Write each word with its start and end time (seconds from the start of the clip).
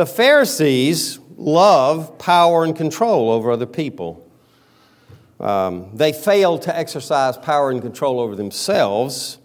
The 0.00 0.06
Pharisees 0.06 1.18
love 1.36 2.16
power 2.16 2.64
and 2.64 2.74
control 2.74 3.28
over 3.28 3.50
other 3.50 3.66
people. 3.66 4.26
Um, 5.38 5.94
they 5.94 6.14
fail 6.14 6.58
to 6.60 6.74
exercise 6.74 7.36
power 7.36 7.70
and 7.70 7.82
control 7.82 8.18
over 8.18 8.34
themselves, 8.34 9.36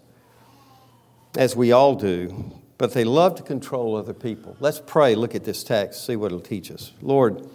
as 1.36 1.54
we 1.54 1.72
all 1.72 1.94
do, 1.94 2.58
but 2.78 2.94
they 2.94 3.04
love 3.04 3.34
to 3.34 3.42
control 3.42 3.96
other 3.96 4.14
people. 4.14 4.56
Let's 4.58 4.80
pray, 4.80 5.14
look 5.14 5.34
at 5.34 5.44
this 5.44 5.62
text, 5.62 6.06
see 6.06 6.16
what 6.16 6.28
it'll 6.28 6.40
teach 6.40 6.70
us. 6.70 6.92
Lord, 7.02 7.46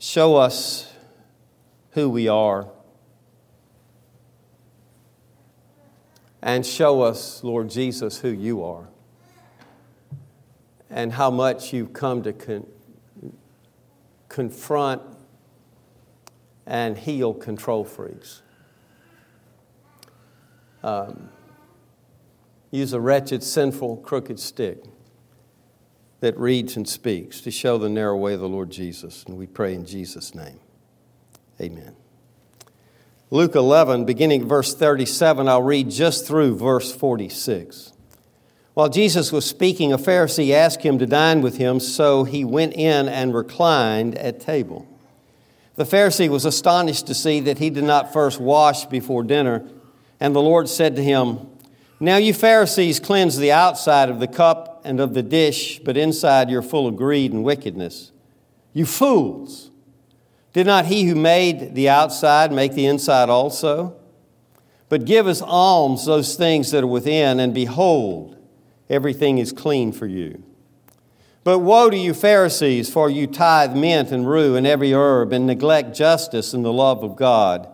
show 0.00 0.34
us 0.34 0.92
who 1.92 2.10
we 2.10 2.26
are. 2.26 2.68
And 6.42 6.66
show 6.66 7.02
us, 7.02 7.44
Lord 7.44 7.70
Jesus, 7.70 8.18
who 8.18 8.30
you 8.30 8.64
are 8.64 8.88
and 10.92 11.14
how 11.14 11.30
much 11.30 11.72
you've 11.72 11.92
come 11.94 12.22
to 12.22 12.32
con- 12.34 12.66
confront 14.28 15.02
and 16.66 16.96
heal 16.96 17.32
control 17.32 17.84
freaks. 17.84 18.42
Um, 20.82 21.30
use 22.70 22.92
a 22.92 23.00
wretched, 23.00 23.42
sinful, 23.42 23.98
crooked 23.98 24.38
stick 24.38 24.84
that 26.20 26.38
reads 26.38 26.76
and 26.76 26.88
speaks 26.88 27.40
to 27.40 27.50
show 27.50 27.78
the 27.78 27.88
narrow 27.88 28.16
way 28.16 28.34
of 28.34 28.40
the 28.40 28.48
Lord 28.48 28.70
Jesus. 28.70 29.24
And 29.24 29.36
we 29.36 29.46
pray 29.46 29.74
in 29.74 29.86
Jesus' 29.86 30.34
name. 30.34 30.60
Amen. 31.60 31.96
Luke 33.30 33.54
11, 33.54 34.04
beginning 34.04 34.46
verse 34.46 34.74
37, 34.74 35.48
I'll 35.48 35.62
read 35.62 35.88
just 35.88 36.26
through 36.26 36.56
verse 36.56 36.92
46. 36.92 37.92
While 38.74 38.88
Jesus 38.88 39.30
was 39.30 39.44
speaking, 39.44 39.92
a 39.92 39.98
Pharisee 39.98 40.52
asked 40.52 40.82
him 40.82 40.98
to 40.98 41.06
dine 41.06 41.42
with 41.42 41.58
him, 41.58 41.78
so 41.78 42.24
he 42.24 42.42
went 42.42 42.72
in 42.72 43.06
and 43.06 43.34
reclined 43.34 44.16
at 44.16 44.40
table. 44.40 44.86
The 45.76 45.84
Pharisee 45.84 46.28
was 46.28 46.46
astonished 46.46 47.06
to 47.08 47.14
see 47.14 47.40
that 47.40 47.58
he 47.58 47.68
did 47.68 47.84
not 47.84 48.12
first 48.12 48.40
wash 48.40 48.86
before 48.86 49.24
dinner, 49.24 49.68
and 50.18 50.34
the 50.34 50.40
Lord 50.40 50.70
said 50.70 50.96
to 50.96 51.04
him, 51.04 51.48
Now 52.00 52.16
you 52.16 52.32
Pharisees 52.32 52.98
cleanse 52.98 53.36
the 53.36 53.52
outside 53.52 54.08
of 54.08 54.20
the 54.20 54.26
cup 54.26 54.80
and 54.84 55.00
of 55.00 55.12
the 55.12 55.22
dish, 55.22 55.78
but 55.78 55.98
inside 55.98 56.48
you're 56.48 56.62
full 56.62 56.86
of 56.86 56.96
greed 56.96 57.32
and 57.32 57.44
wickedness. 57.44 58.10
You 58.72 58.86
fools! 58.86 59.70
Did 60.54 60.66
not 60.66 60.86
he 60.86 61.04
who 61.04 61.14
made 61.14 61.74
the 61.74 61.90
outside 61.90 62.52
make 62.52 62.72
the 62.72 62.86
inside 62.86 63.28
also? 63.28 63.96
But 64.88 65.04
give 65.04 65.26
us 65.26 65.42
alms 65.42 66.06
those 66.06 66.36
things 66.36 66.70
that 66.70 66.84
are 66.84 66.86
within, 66.86 67.40
and 67.40 67.54
behold, 67.54 68.36
everything 68.92 69.38
is 69.38 69.52
clean 69.52 69.90
for 69.90 70.06
you. 70.06 70.42
But 71.44 71.58
woe 71.58 71.90
to 71.90 71.96
you, 71.96 72.14
Pharisees, 72.14 72.88
for 72.88 73.10
you 73.10 73.26
tithe 73.26 73.74
mint 73.74 74.12
and 74.12 74.28
rue 74.28 74.54
and 74.54 74.64
every 74.66 74.92
herb, 74.92 75.32
and 75.32 75.46
neglect 75.46 75.96
justice 75.96 76.54
and 76.54 76.64
the 76.64 76.72
love 76.72 77.02
of 77.02 77.16
God. 77.16 77.68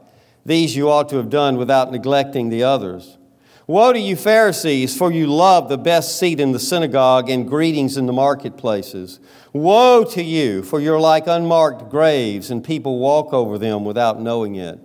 These 0.46 0.74
you 0.74 0.88
ought 0.88 1.10
to 1.10 1.16
have 1.16 1.28
done 1.28 1.58
without 1.58 1.92
neglecting 1.92 2.48
the 2.48 2.62
others. 2.62 3.18
Woe 3.66 3.92
to 3.92 3.98
you, 3.98 4.16
Pharisees, 4.16 4.96
for 4.96 5.12
you 5.12 5.26
love 5.26 5.68
the 5.68 5.76
best 5.76 6.18
seat 6.18 6.40
in 6.40 6.52
the 6.52 6.58
synagogue 6.58 7.28
and 7.28 7.46
greetings 7.46 7.98
in 7.98 8.06
the 8.06 8.14
marketplaces. 8.14 9.20
Woe 9.52 10.04
to 10.04 10.22
you, 10.22 10.62
for 10.62 10.80
you're 10.80 10.98
like 10.98 11.26
unmarked 11.26 11.90
graves, 11.90 12.50
and 12.50 12.64
people 12.64 12.98
walk 12.98 13.34
over 13.34 13.58
them 13.58 13.84
without 13.84 14.22
knowing 14.22 14.54
it. 14.54 14.78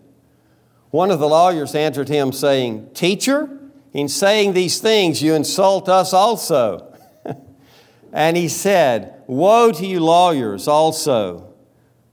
One 0.90 1.12
of 1.12 1.20
the 1.20 1.30
lawyers 1.30 1.73
answered 1.75 2.09
him, 2.09 2.34
saying, 2.34 2.90
Teacher, 2.94 3.58
in 3.94 4.09
saying 4.09 4.53
these 4.53 4.80
things, 4.80 5.22
you 5.22 5.36
insult 5.36 5.88
us 5.88 6.13
also. 6.13 6.97
and 8.13 8.35
he 8.35 8.50
said, 8.50 9.23
Woe 9.27 9.72
to 9.72 9.85
you, 9.85 10.00
lawyers, 10.00 10.67
also, 10.67 11.53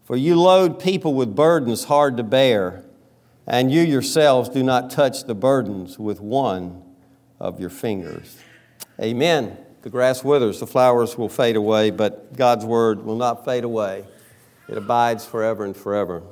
for 0.04 0.16
you 0.16 0.38
load 0.38 0.78
people 0.78 1.14
with 1.14 1.34
burdens 1.34 1.84
hard 1.84 2.18
to 2.18 2.22
bear, 2.22 2.84
and 3.46 3.72
you 3.72 3.80
yourselves 3.80 4.48
do 4.50 4.62
not 4.62 4.90
touch 4.90 5.24
the 5.24 5.34
burdens 5.34 5.98
with 5.98 6.20
one 6.20 6.82
of 7.40 7.58
your 7.58 7.70
fingers. 7.70 8.38
Amen. 9.00 9.56
The 9.82 9.90
grass 9.90 10.22
withers, 10.22 10.60
the 10.60 10.66
flowers 10.66 11.16
will 11.16 11.30
fade 11.30 11.56
away, 11.56 11.90
but 11.90 12.36
God's 12.36 12.66
word 12.66 13.02
will 13.02 13.16
not 13.16 13.46
fade 13.46 13.64
away. 13.64 14.04
It 14.68 14.76
abides 14.76 15.24
forever 15.24 15.64
and 15.64 15.74
forever. 15.74 16.22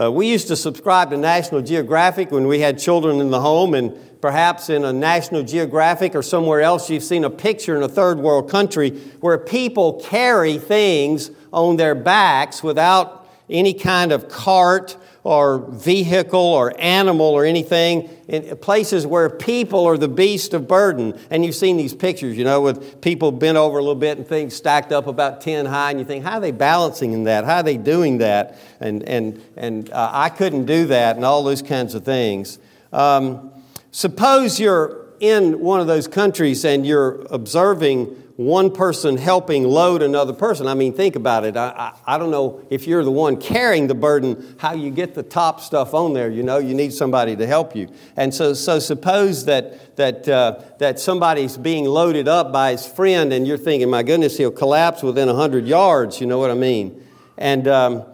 Uh, 0.00 0.12
we 0.12 0.28
used 0.28 0.46
to 0.46 0.54
subscribe 0.54 1.10
to 1.10 1.16
National 1.16 1.60
Geographic 1.60 2.30
when 2.30 2.46
we 2.46 2.60
had 2.60 2.78
children 2.78 3.20
in 3.20 3.30
the 3.30 3.40
home, 3.40 3.74
and 3.74 3.92
perhaps 4.20 4.70
in 4.70 4.84
a 4.84 4.92
National 4.92 5.42
Geographic 5.42 6.14
or 6.14 6.22
somewhere 6.22 6.60
else, 6.60 6.88
you've 6.88 7.02
seen 7.02 7.24
a 7.24 7.30
picture 7.30 7.76
in 7.76 7.82
a 7.82 7.88
third 7.88 8.20
world 8.20 8.48
country 8.48 8.90
where 9.20 9.36
people 9.36 9.94
carry 9.94 10.56
things 10.56 11.32
on 11.52 11.78
their 11.78 11.96
backs 11.96 12.62
without 12.62 13.28
any 13.50 13.74
kind 13.74 14.12
of 14.12 14.28
cart 14.28 14.96
or 15.28 15.58
vehicle 15.58 16.40
or 16.40 16.72
animal 16.80 17.26
or 17.26 17.44
anything 17.44 18.08
in 18.28 18.56
places 18.56 19.06
where 19.06 19.28
people 19.28 19.84
are 19.84 19.98
the 19.98 20.08
beast 20.08 20.54
of 20.54 20.66
burden. 20.66 21.18
And 21.28 21.44
you've 21.44 21.54
seen 21.54 21.76
these 21.76 21.92
pictures, 21.92 22.34
you 22.34 22.44
know, 22.44 22.62
with 22.62 23.02
people 23.02 23.30
bent 23.30 23.58
over 23.58 23.76
a 23.76 23.82
little 23.82 23.94
bit 23.94 24.16
and 24.16 24.26
things 24.26 24.56
stacked 24.56 24.90
up 24.90 25.06
about 25.06 25.42
10 25.42 25.66
high, 25.66 25.90
and 25.90 26.00
you 26.00 26.06
think, 26.06 26.24
how 26.24 26.38
are 26.38 26.40
they 26.40 26.50
balancing 26.50 27.12
in 27.12 27.24
that? 27.24 27.44
How 27.44 27.56
are 27.56 27.62
they 27.62 27.76
doing 27.76 28.16
that? 28.18 28.58
And, 28.80 29.02
and, 29.02 29.44
and 29.54 29.90
uh, 29.90 30.08
I 30.10 30.30
couldn't 30.30 30.64
do 30.64 30.86
that, 30.86 31.16
and 31.16 31.26
all 31.26 31.44
those 31.44 31.60
kinds 31.60 31.94
of 31.94 32.06
things. 32.06 32.58
Um, 32.90 33.52
suppose 33.90 34.58
you're 34.58 35.08
in 35.20 35.60
one 35.60 35.80
of 35.80 35.86
those 35.86 36.08
countries 36.08 36.64
and 36.64 36.86
you're 36.86 37.26
observing 37.30 38.16
one 38.38 38.70
person 38.70 39.16
helping 39.16 39.64
load 39.64 40.00
another 40.00 40.32
person. 40.32 40.68
I 40.68 40.74
mean, 40.74 40.92
think 40.92 41.16
about 41.16 41.44
it. 41.44 41.56
I, 41.56 41.92
I, 42.06 42.14
I, 42.14 42.18
don't 42.18 42.30
know 42.30 42.64
if 42.70 42.86
you're 42.86 43.02
the 43.02 43.10
one 43.10 43.40
carrying 43.40 43.88
the 43.88 43.96
burden, 43.96 44.54
how 44.60 44.74
you 44.74 44.92
get 44.92 45.14
the 45.14 45.24
top 45.24 45.60
stuff 45.60 45.92
on 45.92 46.12
there. 46.12 46.30
You 46.30 46.44
know, 46.44 46.58
you 46.58 46.72
need 46.72 46.92
somebody 46.92 47.34
to 47.34 47.48
help 47.48 47.74
you. 47.74 47.88
And 48.16 48.32
so, 48.32 48.54
so 48.54 48.78
suppose 48.78 49.46
that, 49.46 49.96
that, 49.96 50.28
uh, 50.28 50.62
that 50.78 51.00
somebody's 51.00 51.56
being 51.56 51.84
loaded 51.84 52.28
up 52.28 52.52
by 52.52 52.70
his 52.70 52.86
friend, 52.86 53.32
and 53.32 53.44
you're 53.44 53.58
thinking, 53.58 53.90
my 53.90 54.04
goodness, 54.04 54.36
he'll 54.36 54.52
collapse 54.52 55.02
within 55.02 55.26
100 55.26 55.66
yards. 55.66 56.20
You 56.20 56.28
know 56.28 56.38
what 56.38 56.52
I 56.52 56.54
mean? 56.54 57.04
And, 57.36 57.66
um, 57.66 58.04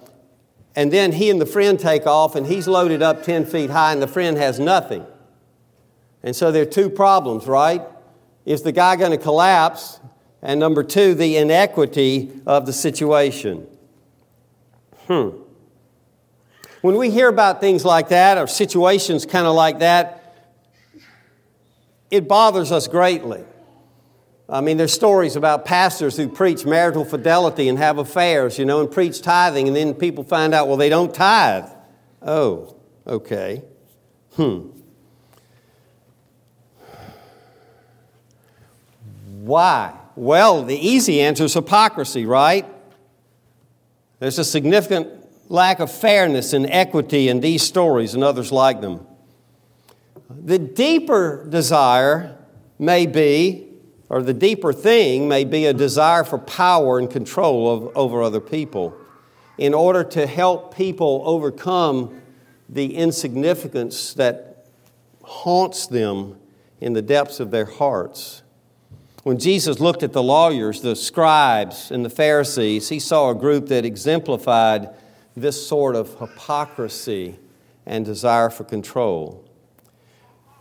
and 0.75 0.91
then 0.91 1.13
he 1.13 1.29
and 1.29 1.39
the 1.39 1.45
friend 1.45 1.79
take 1.79 2.07
off, 2.07 2.35
and 2.35 2.47
he's 2.47 2.67
loaded 2.67 3.03
up 3.03 3.25
10 3.25 3.45
feet 3.45 3.69
high, 3.69 3.93
and 3.93 4.01
the 4.01 4.09
friend 4.09 4.39
has 4.39 4.59
nothing. 4.59 5.05
And 6.23 6.35
so 6.35 6.51
there 6.51 6.63
are 6.63 6.65
two 6.65 6.89
problems, 6.89 7.47
right? 7.47 7.83
Is 8.47 8.63
the 8.63 8.73
guy 8.73 8.97
going 8.97 9.11
to 9.11 9.19
collapse 9.19 10.01
and 10.45 10.61
number 10.61 10.83
two, 10.85 11.15
the 11.15 11.39
inequity 11.39 12.31
of 12.47 12.67
the 12.67 12.73
situation. 12.73 13.67
Hmm. 15.09 15.31
When 16.83 16.99
we 16.99 17.11
hear 17.11 17.29
about 17.29 17.61
things 17.61 17.83
like 17.83 18.11
that 18.11 18.37
or 18.37 18.47
situations 18.47 19.25
kind 19.25 19.47
of 19.47 19.55
like 19.55 19.79
that, 19.79 20.37
it 22.11 22.29
bothers 22.29 22.71
us 22.71 22.87
greatly. 22.87 23.43
I 24.47 24.61
mean, 24.61 24.77
there's 24.77 24.93
stories 24.93 25.35
about 25.35 25.65
pastors 25.65 26.19
who 26.19 26.29
preach 26.29 26.67
marital 26.67 27.07
fidelity 27.07 27.71
and 27.71 27.79
have 27.79 27.97
affairs, 27.97 28.59
you 28.59 28.67
know, 28.67 28.81
and 28.81 28.91
preach 28.91 29.23
tithing, 29.23 29.67
and 29.67 29.75
then 29.75 29.95
people 29.95 30.25
find 30.25 30.53
out, 30.53 30.69
well, 30.69 30.77
they 30.77 30.91
don't 30.91 31.15
tithe. 31.15 31.71
Oh, 32.21 32.77
okay. 33.07 33.63
Hmm. 34.37 34.69
Why? 39.41 40.01
Well, 40.17 40.63
the 40.63 40.77
easy 40.77 41.21
answer 41.21 41.45
is 41.45 41.55
hypocrisy, 41.55 42.25
right? 42.25 42.67
There's 44.21 44.39
a 44.39 44.45
significant 44.45 45.09
lack 45.51 45.81
of 45.81 45.91
fairness 45.91 46.53
and 46.53 46.67
equity 46.71 47.29
in 47.29 47.41
these 47.41 47.63
stories 47.63 48.15
and 48.15 48.23
others 48.23 48.53
like 48.53 48.81
them. 48.81 49.07
The 50.31 50.59
deeper 50.59 51.47
desire 51.49 52.39
may 52.79 53.07
be, 53.07 53.69
or 54.09 54.23
the 54.23 54.35
deeper 54.35 54.73
thing 54.73 55.29
may 55.29 55.45
be 55.45 55.67
a 55.67 55.73
desire 55.73 56.25
for 56.25 56.39
power 56.39 56.99
and 56.99 57.11
control 57.11 57.71
of, 57.71 57.97
over 57.97 58.23
other 58.23 58.41
people 58.41 58.97
in 59.59 59.75
order 59.75 60.03
to 60.03 60.27
help 60.27 60.77
people 60.77 61.23
overcome 61.25 62.21
the 62.69 62.95
insignificance 62.95 64.15
that 64.15 64.67
haunts 65.23 65.87
them 65.87 66.39
in 66.81 66.93
the 66.93 67.03
depths 67.03 67.41
of 67.41 67.51
their 67.51 67.65
hearts. 67.65 68.43
When 69.25 69.39
Jesus 69.39 69.81
looked 69.81 70.03
at 70.03 70.13
the 70.13 70.23
lawyers, 70.23 70.83
the 70.83 70.95
scribes, 70.95 71.91
and 71.91 72.05
the 72.05 72.11
Pharisees, 72.11 72.91
he 72.91 73.01
saw 73.01 73.31
a 73.31 73.35
group 73.35 73.69
that 73.69 73.87
exemplified 73.87 74.91
this 75.35 75.67
sort 75.67 75.97
of 75.97 76.19
hypocrisy 76.21 77.39
and 77.87 78.05
desire 78.05 78.51
for 78.51 78.65
control. 78.65 79.43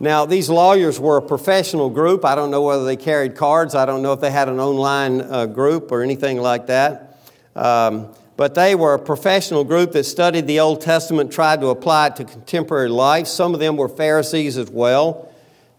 Now, 0.00 0.24
these 0.24 0.48
lawyers 0.48 0.98
were 0.98 1.18
a 1.18 1.22
professional 1.22 1.90
group. 1.90 2.24
I 2.24 2.34
don't 2.34 2.50
know 2.50 2.62
whether 2.62 2.86
they 2.86 2.96
carried 2.96 3.36
cards. 3.36 3.74
I 3.74 3.84
don't 3.84 4.00
know 4.00 4.14
if 4.14 4.20
they 4.20 4.30
had 4.30 4.48
an 4.48 4.58
online 4.58 5.20
uh, 5.20 5.44
group 5.44 5.92
or 5.92 6.02
anything 6.02 6.40
like 6.40 6.66
that. 6.68 7.20
Um, 7.54 8.14
but 8.38 8.54
they 8.54 8.74
were 8.74 8.94
a 8.94 8.98
professional 8.98 9.64
group 9.64 9.92
that 9.92 10.04
studied 10.04 10.46
the 10.46 10.60
Old 10.60 10.80
Testament, 10.80 11.30
tried 11.30 11.60
to 11.60 11.68
apply 11.68 12.06
it 12.06 12.16
to 12.16 12.24
contemporary 12.24 12.88
life. 12.88 13.26
Some 13.26 13.52
of 13.52 13.60
them 13.60 13.76
were 13.76 13.90
Pharisees 13.90 14.56
as 14.56 14.70
well. 14.70 15.30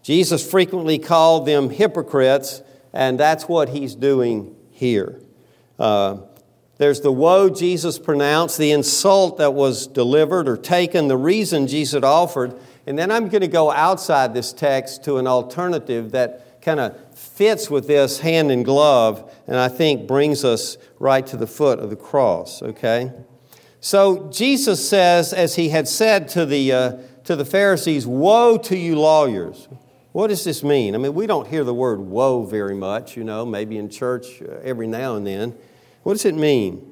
Jesus 0.04 0.48
frequently 0.48 1.00
called 1.00 1.46
them 1.46 1.68
hypocrites 1.68 2.62
and 2.96 3.20
that's 3.20 3.44
what 3.44 3.68
he's 3.68 3.94
doing 3.94 4.56
here. 4.70 5.20
Uh, 5.78 6.18
there's 6.78 7.02
the 7.02 7.12
woe 7.12 7.50
Jesus 7.50 7.98
pronounced, 7.98 8.58
the 8.58 8.72
insult 8.72 9.38
that 9.38 9.52
was 9.52 9.86
delivered 9.86 10.48
or 10.48 10.56
taken, 10.56 11.08
the 11.08 11.16
reason 11.16 11.66
Jesus 11.66 12.02
offered. 12.02 12.58
And 12.86 12.98
then 12.98 13.10
I'm 13.10 13.28
going 13.28 13.42
to 13.42 13.48
go 13.48 13.70
outside 13.70 14.32
this 14.32 14.52
text 14.52 15.04
to 15.04 15.16
an 15.18 15.26
alternative 15.26 16.12
that 16.12 16.62
kind 16.62 16.80
of 16.80 17.14
fits 17.14 17.70
with 17.70 17.86
this 17.86 18.20
hand 18.20 18.50
in 18.50 18.62
glove 18.62 19.32
and 19.46 19.56
I 19.56 19.68
think 19.68 20.06
brings 20.06 20.44
us 20.44 20.76
right 20.98 21.26
to 21.26 21.36
the 21.36 21.46
foot 21.46 21.78
of 21.78 21.90
the 21.90 21.96
cross, 21.96 22.62
okay? 22.62 23.12
So 23.80 24.30
Jesus 24.30 24.86
says, 24.86 25.32
as 25.32 25.56
he 25.56 25.68
had 25.68 25.86
said 25.86 26.28
to 26.30 26.46
the, 26.46 26.72
uh, 26.72 26.92
to 27.24 27.36
the 27.36 27.44
Pharisees, 27.44 28.06
Woe 28.06 28.58
to 28.58 28.76
you, 28.76 28.98
lawyers. 28.98 29.68
What 30.16 30.28
does 30.28 30.44
this 30.44 30.64
mean? 30.64 30.94
I 30.94 30.98
mean, 30.98 31.12
we 31.12 31.26
don't 31.26 31.46
hear 31.46 31.62
the 31.62 31.74
word 31.74 32.00
woe 32.00 32.42
very 32.46 32.74
much, 32.74 33.18
you 33.18 33.22
know, 33.22 33.44
maybe 33.44 33.76
in 33.76 33.90
church 33.90 34.40
uh, 34.40 34.60
every 34.62 34.86
now 34.86 35.16
and 35.16 35.26
then. 35.26 35.54
What 36.04 36.14
does 36.14 36.24
it 36.24 36.34
mean? 36.34 36.90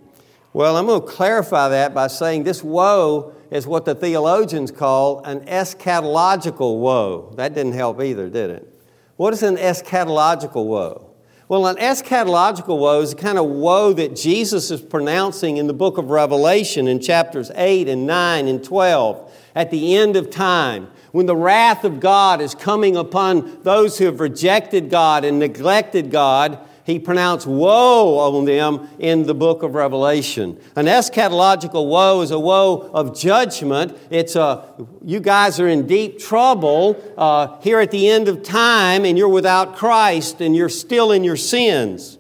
Well, 0.53 0.77
I'm 0.77 0.85
going 0.85 1.01
to 1.01 1.07
clarify 1.07 1.71
that 1.71 1.95
by 1.95 2.09
saying 2.09 2.45
this 2.45 2.63
woe 2.63 3.33
is 3.51 3.67
what 3.67 3.87
the 3.87 3.95
theologians 3.95 4.71
call 4.71 5.21
an 5.25 5.41
eschatological 5.47 6.81
woe. 6.81 7.33
That 7.37 7.55
didn't 7.55 7.73
help 7.73 8.03
either, 8.03 8.29
did 8.29 8.51
it? 8.51 8.79
What 9.17 9.33
is 9.33 9.43
an 9.43 9.57
eschatological 9.57 10.67
woe? 10.67 11.11
Well, 11.49 11.67
an 11.67 11.77
eschatological 11.77 12.79
woe 12.79 13.01
is 13.01 13.15
the 13.15 13.23
kind 13.23 13.39
of 13.39 13.47
woe 13.47 13.95
that 13.95 14.17
Jesus 14.17 14.71
is 14.71 14.83
pronouncing 14.83 15.57
in 15.57 15.67
the 15.67 15.73
book 15.73 15.97
of 15.97 16.11
Revelation 16.11 16.87
in 16.89 17.01
chapters 17.01 17.51
8 17.55 17.89
and 17.89 18.07
9 18.07 18.49
and 18.49 18.63
12 18.63 19.24
at 19.55 19.71
the 19.71 19.97
end 19.97 20.17
of 20.17 20.31
time 20.31 20.89
when 21.13 21.27
the 21.27 21.37
wrath 21.37 21.85
of 21.85 22.01
God 22.01 22.41
is 22.41 22.55
coming 22.55 22.97
upon 22.97 23.63
those 23.63 23.99
who 23.99 24.07
have 24.07 24.21
rejected 24.21 24.91
God 24.91 25.25
and 25.25 25.39
neglected 25.39 26.11
God 26.11 26.59
he 26.85 26.99
pronounced 26.99 27.47
woe 27.47 28.19
on 28.19 28.45
them 28.45 28.89
in 28.99 29.23
the 29.23 29.35
book 29.35 29.63
of 29.63 29.75
Revelation. 29.75 30.61
An 30.77 30.85
eschatological 30.85 31.89
woe 31.89 32.21
is 32.21 32.31
a 32.31 32.39
woe 32.39 32.91
of 32.93 33.19
judgment. 33.19 33.97
It's 34.11 34.37
a, 34.37 34.65
you 35.03 35.21
guys 35.21 35.59
are 35.61 35.69
in 35.69 35.87
deep 35.87 36.19
trouble 36.19 37.03
uh, 37.17 37.59
here 37.61 37.81
at 37.81 37.91
the 37.91 38.09
end 38.09 38.29
of 38.29 38.43
time 38.43 39.07
and 39.07 39.17
you're 39.17 39.29
without 39.29 39.77
Christ 39.77 40.43
and 40.43 40.55
you're 40.55 40.69
still 40.69 41.11
in 41.11 41.25
your 41.25 41.39
sins. 41.39 42.19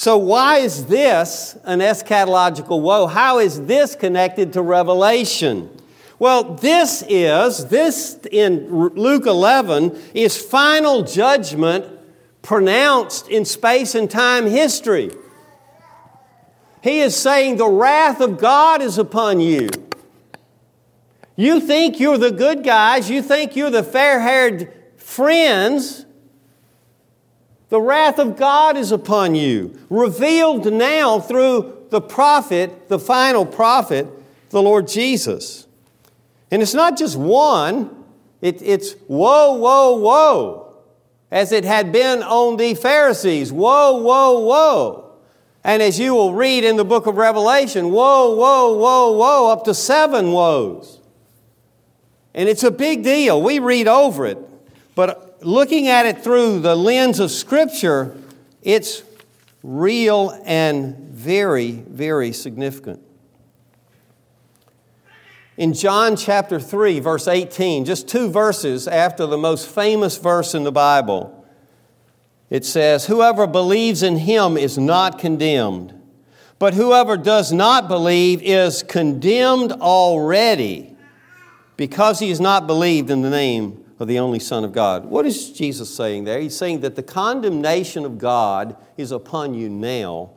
So, 0.00 0.16
why 0.16 0.60
is 0.60 0.86
this 0.86 1.58
an 1.64 1.80
eschatological 1.80 2.80
woe? 2.80 3.06
How 3.06 3.38
is 3.38 3.66
this 3.66 3.94
connected 3.94 4.54
to 4.54 4.62
Revelation? 4.62 5.68
Well, 6.18 6.54
this 6.54 7.04
is, 7.06 7.66
this 7.66 8.18
in 8.32 8.74
Luke 8.74 9.26
11 9.26 10.00
is 10.14 10.38
final 10.38 11.02
judgment 11.02 11.84
pronounced 12.40 13.28
in 13.28 13.44
space 13.44 13.94
and 13.94 14.10
time 14.10 14.46
history. 14.46 15.10
He 16.82 17.00
is 17.00 17.14
saying 17.14 17.58
the 17.58 17.68
wrath 17.68 18.22
of 18.22 18.38
God 18.38 18.80
is 18.80 18.96
upon 18.96 19.40
you. 19.40 19.68
You 21.36 21.60
think 21.60 22.00
you're 22.00 22.16
the 22.16 22.32
good 22.32 22.64
guys, 22.64 23.10
you 23.10 23.20
think 23.20 23.54
you're 23.54 23.68
the 23.68 23.82
fair 23.82 24.18
haired 24.20 24.72
friends. 24.96 26.06
The 27.70 27.80
wrath 27.80 28.18
of 28.18 28.36
God 28.36 28.76
is 28.76 28.92
upon 28.92 29.34
you, 29.34 29.78
revealed 29.88 30.70
now 30.72 31.20
through 31.20 31.86
the 31.90 32.00
prophet, 32.00 32.88
the 32.88 32.98
final 32.98 33.46
prophet, 33.46 34.06
the 34.50 34.60
Lord 34.60 34.88
Jesus. 34.88 35.66
And 36.50 36.62
it's 36.62 36.74
not 36.74 36.98
just 36.98 37.16
one, 37.16 38.04
it, 38.42 38.60
it's 38.60 38.94
woe, 39.06 39.54
woe, 39.54 39.96
woe 39.98 40.74
as 41.30 41.52
it 41.52 41.64
had 41.64 41.92
been 41.92 42.22
on 42.22 42.56
the 42.56 42.74
Pharisees. 42.74 43.52
Woe, 43.52 44.02
woe, 44.02 44.40
woe. 44.40 45.12
And 45.62 45.82
as 45.82 45.98
you 45.98 46.14
will 46.14 46.34
read 46.34 46.64
in 46.64 46.76
the 46.76 46.84
book 46.84 47.06
of 47.06 47.16
Revelation, 47.16 47.90
woe, 47.90 48.34
woe, 48.34 48.76
woe, 48.76 49.12
woe, 49.12 49.52
up 49.52 49.64
to 49.64 49.74
seven 49.74 50.32
woes. 50.32 50.98
And 52.34 52.48
it's 52.48 52.64
a 52.64 52.70
big 52.70 53.04
deal. 53.04 53.40
We 53.40 53.58
read 53.58 53.86
over 53.86 54.26
it. 54.26 54.38
But 54.94 55.29
looking 55.42 55.88
at 55.88 56.06
it 56.06 56.22
through 56.22 56.60
the 56.60 56.76
lens 56.76 57.20
of 57.20 57.30
Scripture, 57.30 58.16
it's 58.62 59.02
real 59.62 60.38
and 60.44 60.96
very, 60.96 61.72
very 61.72 62.32
significant. 62.32 63.02
In 65.56 65.74
John 65.74 66.16
chapter 66.16 66.58
3, 66.58 67.00
verse 67.00 67.28
18, 67.28 67.84
just 67.84 68.08
two 68.08 68.30
verses 68.30 68.88
after 68.88 69.26
the 69.26 69.36
most 69.36 69.68
famous 69.68 70.16
verse 70.16 70.54
in 70.54 70.64
the 70.64 70.72
Bible, 70.72 71.36
it 72.48 72.64
says, 72.64 73.06
Whoever 73.06 73.46
believes 73.46 74.02
in 74.02 74.16
him 74.16 74.56
is 74.56 74.78
not 74.78 75.18
condemned, 75.18 75.92
but 76.58 76.74
whoever 76.74 77.16
does 77.16 77.52
not 77.52 77.88
believe 77.88 78.40
is 78.42 78.82
condemned 78.82 79.72
already 79.72 80.96
because 81.76 82.18
he 82.20 82.30
has 82.30 82.40
not 82.40 82.66
believed 82.66 83.10
in 83.10 83.20
the 83.22 83.30
name 83.30 83.84
of 84.00 84.08
the 84.08 84.18
only 84.18 84.40
Son 84.40 84.64
of 84.64 84.72
God. 84.72 85.04
What 85.04 85.26
is 85.26 85.52
Jesus 85.52 85.94
saying 85.94 86.24
there? 86.24 86.40
He's 86.40 86.56
saying 86.56 86.80
that 86.80 86.96
the 86.96 87.02
condemnation 87.02 88.04
of 88.04 88.18
God 88.18 88.76
is 88.96 89.12
upon 89.12 89.54
you 89.54 89.68
now 89.68 90.30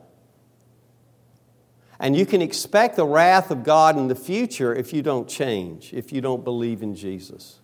and 1.98 2.16
you 2.16 2.26
can 2.26 2.42
expect 2.42 2.96
the 2.96 3.06
wrath 3.06 3.50
of 3.50 3.64
God 3.64 3.96
in 3.96 4.08
the 4.08 4.14
future 4.14 4.74
if 4.74 4.92
you 4.92 5.02
don't 5.02 5.28
change, 5.28 5.92
if 5.94 6.12
you 6.12 6.20
don't 6.20 6.44
believe 6.44 6.82
in 6.82 6.94
Jesus. 6.94 7.60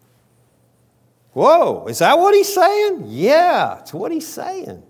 Whoa, 1.33 1.87
is 1.87 1.99
that 1.99 2.19
what 2.19 2.35
he's 2.35 2.53
saying? 2.53 3.05
Yeah, 3.07 3.81
it's 3.81 3.93
what 3.93 4.11
he's 4.11 4.27
saying. 4.27 4.83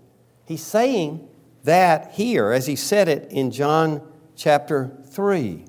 He's 0.45 0.63
saying 0.63 1.27
that 1.63 2.11
here, 2.13 2.51
as 2.51 2.65
he 2.65 2.75
said 2.75 3.07
it 3.07 3.31
in 3.31 3.51
John 3.51 4.01
chapter 4.35 4.97
3. 5.09 5.65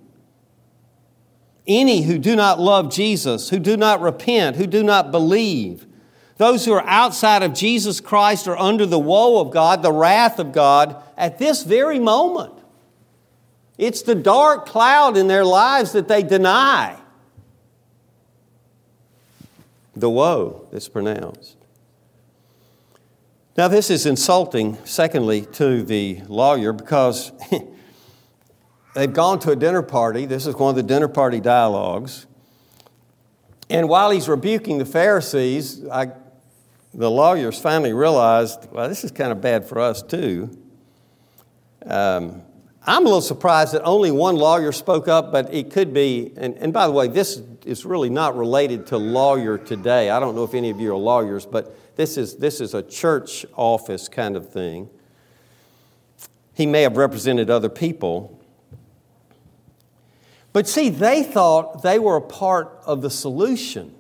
Any 1.67 2.03
who 2.03 2.19
do 2.19 2.35
not 2.35 2.59
love 2.59 2.93
Jesus, 2.93 3.50
who 3.50 3.59
do 3.59 3.76
not 3.76 4.00
repent, 4.00 4.56
who 4.56 4.67
do 4.67 4.82
not 4.82 5.11
believe, 5.11 5.87
those 6.37 6.64
who 6.64 6.73
are 6.73 6.87
outside 6.87 7.43
of 7.43 7.55
Jesus 7.55 8.00
Christ 8.00 8.49
are 8.49 8.59
under 8.59 8.85
the 8.85 8.99
woe 8.99 9.41
of 9.41 9.53
God, 9.53 9.82
the 9.82 9.93
wrath 9.93 10.38
of 10.41 10.53
God, 10.53 11.00
at 11.17 11.38
this 11.38 11.62
very 11.62 12.00
moment. 12.00 12.53
It's 13.79 14.03
the 14.03 14.14
dark 14.14 14.67
cloud 14.67 15.17
in 15.17 15.29
their 15.29 15.44
lives 15.44 15.93
that 15.93 16.09
they 16.09 16.23
deny. 16.23 16.99
The 19.94 20.11
woe 20.11 20.67
that's 20.73 20.88
pronounced. 20.88 21.56
Now, 23.56 23.69
this 23.69 23.91
is 23.91 24.06
insulting, 24.06 24.79
secondly, 24.85 25.43
to 25.53 25.82
the 25.82 26.23
lawyer 26.26 26.73
because 26.73 27.31
they've 28.94 29.13
gone 29.13 29.39
to 29.41 29.51
a 29.51 29.56
dinner 29.56 29.82
party. 29.82 30.27
This 30.27 30.46
is 30.46 30.55
one 30.55 30.70
of 30.70 30.77
the 30.77 30.82
dinner 30.82 31.08
party 31.08 31.41
dialogues. 31.41 32.27
And 33.70 33.89
while 33.89 34.11
he's 34.11 34.29
rebuking 34.29 34.79
the 34.79 34.84
Pharisees, 34.84 35.87
I, 35.89 36.13
the 36.93 37.11
lawyers 37.11 37.58
finally 37.58 37.93
realized, 37.93 38.69
well, 38.70 38.89
this 38.89 39.03
is 39.05 39.11
kind 39.11 39.32
of 39.32 39.41
bad 39.41 39.65
for 39.65 39.79
us 39.79 40.03
too. 40.03 40.51
Um, 41.87 42.43
I'm 42.84 43.03
a 43.03 43.05
little 43.05 43.20
surprised 43.20 43.75
that 43.75 43.82
only 43.84 44.11
one 44.11 44.37
lawyer 44.37 44.72
spoke 44.72 45.06
up, 45.08 45.31
but 45.31 45.55
it 45.55 45.70
could 45.70 45.94
be, 45.94 46.32
and, 46.37 46.56
and 46.56 46.72
by 46.72 46.87
the 46.87 46.93
way, 46.93 47.06
this 47.08 47.41
is 47.65 47.84
really 47.84 48.11
not 48.11 48.37
related 48.37 48.89
to 48.89 48.99
lawyer 48.99 49.56
today. 49.56 50.11
I 50.11 50.19
don't 50.19 50.34
know 50.34 50.44
if 50.44 50.53
any 50.53 50.69
of 50.69 50.81
you 50.81 50.93
are 50.93 50.96
lawyers, 50.96 51.46
but 51.46 51.96
this 51.96 52.17
is, 52.17 52.37
this 52.37 52.61
is 52.61 52.75
a 52.75 52.82
church 52.82 53.46
office 53.56 54.08
kind 54.08 54.37
of 54.37 54.51
thing. 54.51 54.91
He 56.55 56.67
may 56.67 56.82
have 56.82 56.96
represented 56.96 57.51
other 57.51 57.69
people. 57.69 58.42
But 60.53 60.69
see, 60.69 60.91
they 60.91 61.23
thought 61.23 61.82
they 61.82 61.99
were 61.99 62.17
a 62.17 62.21
part 62.21 62.79
of 62.85 63.01
the 63.01 63.11
solution. 63.11 63.94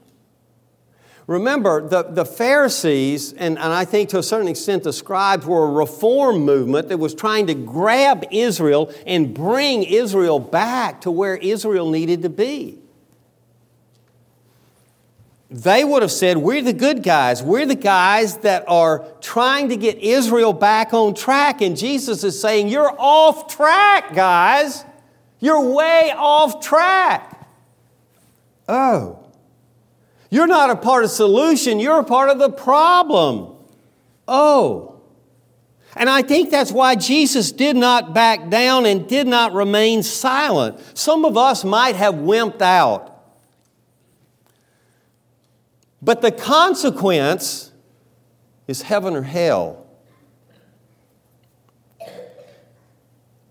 Remember, 1.26 1.86
the, 1.88 2.02
the 2.02 2.24
Pharisees, 2.24 3.32
and, 3.32 3.56
and 3.56 3.72
I 3.72 3.84
think 3.84 4.10
to 4.10 4.18
a 4.18 4.22
certain 4.22 4.48
extent 4.48 4.82
the 4.82 4.92
scribes, 4.92 5.46
were 5.46 5.64
a 5.64 5.70
reform 5.70 6.44
movement 6.44 6.88
that 6.88 6.98
was 6.98 7.14
trying 7.14 7.46
to 7.46 7.54
grab 7.54 8.24
Israel 8.30 8.92
and 9.06 9.32
bring 9.32 9.84
Israel 9.84 10.40
back 10.40 11.02
to 11.02 11.10
where 11.10 11.36
Israel 11.36 11.90
needed 11.90 12.22
to 12.22 12.28
be. 12.28 12.78
They 15.48 15.84
would 15.84 16.02
have 16.02 16.10
said, 16.10 16.38
We're 16.38 16.62
the 16.62 16.72
good 16.72 17.02
guys. 17.02 17.42
We're 17.42 17.66
the 17.66 17.74
guys 17.74 18.38
that 18.38 18.64
are 18.66 19.06
trying 19.20 19.68
to 19.68 19.76
get 19.76 19.98
Israel 19.98 20.54
back 20.54 20.94
on 20.94 21.14
track. 21.14 21.60
And 21.60 21.76
Jesus 21.76 22.24
is 22.24 22.40
saying, 22.40 22.68
You're 22.68 22.94
off 22.98 23.54
track, 23.54 24.14
guys. 24.14 24.84
You're 25.42 25.72
way 25.74 26.14
off 26.16 26.64
track. 26.64 27.48
Oh. 28.68 29.28
You're 30.30 30.46
not 30.46 30.70
a 30.70 30.76
part 30.76 31.02
of 31.02 31.10
solution, 31.10 31.80
you're 31.80 31.98
a 31.98 32.04
part 32.04 32.30
of 32.30 32.38
the 32.38 32.48
problem. 32.48 33.52
Oh. 34.28 35.00
And 35.96 36.08
I 36.08 36.22
think 36.22 36.50
that's 36.50 36.70
why 36.70 36.94
Jesus 36.94 37.50
did 37.50 37.76
not 37.76 38.14
back 38.14 38.50
down 38.50 38.86
and 38.86 39.08
did 39.08 39.26
not 39.26 39.52
remain 39.52 40.04
silent. 40.04 40.80
Some 40.96 41.24
of 41.24 41.36
us 41.36 41.64
might 41.64 41.96
have 41.96 42.14
wimped 42.14 42.62
out. 42.62 43.08
But 46.00 46.22
the 46.22 46.30
consequence 46.30 47.72
is 48.68 48.82
heaven 48.82 49.16
or 49.16 49.22
hell. 49.22 49.81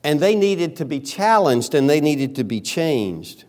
And 0.03 0.20
they 0.20 0.36
needed 0.36 0.75
to 0.77 0.86
be 0.86 1.00
challenged 1.00 1.75
and 1.75 1.89
they 1.89 2.01
needed 2.01 2.36
to 2.38 2.43
be 2.43 2.60
changed. 2.60 3.46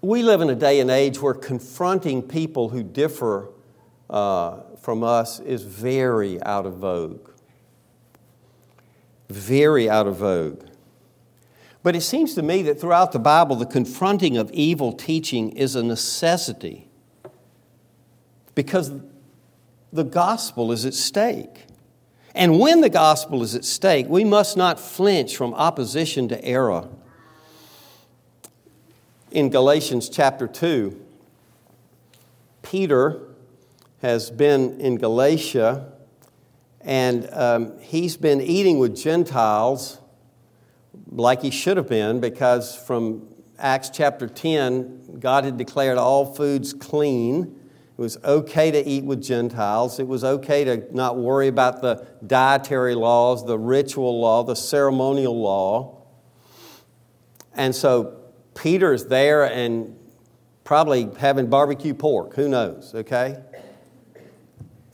We 0.00 0.22
live 0.22 0.40
in 0.40 0.50
a 0.50 0.54
day 0.54 0.80
and 0.80 0.90
age 0.90 1.20
where 1.20 1.34
confronting 1.34 2.22
people 2.22 2.70
who 2.70 2.82
differ 2.82 3.50
uh, 4.10 4.60
from 4.80 5.04
us 5.04 5.38
is 5.40 5.62
very 5.62 6.42
out 6.42 6.66
of 6.66 6.78
vogue. 6.78 7.28
Very 9.28 9.88
out 9.88 10.06
of 10.06 10.16
vogue. 10.16 10.64
But 11.82 11.96
it 11.96 12.02
seems 12.02 12.34
to 12.34 12.42
me 12.42 12.62
that 12.62 12.80
throughout 12.80 13.12
the 13.12 13.18
Bible, 13.18 13.56
the 13.56 13.66
confronting 13.66 14.36
of 14.36 14.50
evil 14.52 14.92
teaching 14.92 15.50
is 15.50 15.74
a 15.74 15.82
necessity 15.82 16.88
because 18.54 18.92
the 19.92 20.04
gospel 20.04 20.72
is 20.72 20.84
at 20.84 20.94
stake. 20.94 21.66
And 22.34 22.58
when 22.58 22.80
the 22.80 22.88
gospel 22.88 23.42
is 23.42 23.54
at 23.54 23.64
stake, 23.64 24.06
we 24.08 24.24
must 24.24 24.56
not 24.56 24.80
flinch 24.80 25.36
from 25.36 25.52
opposition 25.54 26.28
to 26.28 26.44
error. 26.44 26.88
In 29.30 29.50
Galatians 29.50 30.08
chapter 30.08 30.46
2, 30.46 30.98
Peter 32.62 33.20
has 34.00 34.30
been 34.30 34.80
in 34.80 34.96
Galatia 34.96 35.92
and 36.80 37.28
um, 37.32 37.78
he's 37.80 38.16
been 38.16 38.40
eating 38.40 38.78
with 38.78 38.96
Gentiles 38.96 40.00
like 41.10 41.42
he 41.42 41.50
should 41.50 41.76
have 41.76 41.88
been 41.88 42.20
because 42.20 42.74
from 42.74 43.28
Acts 43.58 43.90
chapter 43.90 44.26
10, 44.26 45.18
God 45.20 45.44
had 45.44 45.56
declared 45.56 45.98
all 45.98 46.34
foods 46.34 46.72
clean. 46.72 47.60
It 47.96 48.00
was 48.00 48.16
okay 48.24 48.70
to 48.70 48.88
eat 48.88 49.04
with 49.04 49.22
Gentiles. 49.22 49.98
It 50.00 50.08
was 50.08 50.24
okay 50.24 50.64
to 50.64 50.82
not 50.92 51.18
worry 51.18 51.48
about 51.48 51.82
the 51.82 52.06
dietary 52.26 52.94
laws, 52.94 53.44
the 53.46 53.58
ritual 53.58 54.18
law, 54.18 54.42
the 54.42 54.56
ceremonial 54.56 55.38
law. 55.38 56.02
And 57.54 57.74
so 57.74 58.18
Peter's 58.54 59.06
there 59.06 59.44
and 59.44 59.96
probably 60.64 61.10
having 61.18 61.48
barbecue 61.48 61.92
pork. 61.92 62.34
Who 62.34 62.48
knows, 62.48 62.94
okay? 62.94 63.38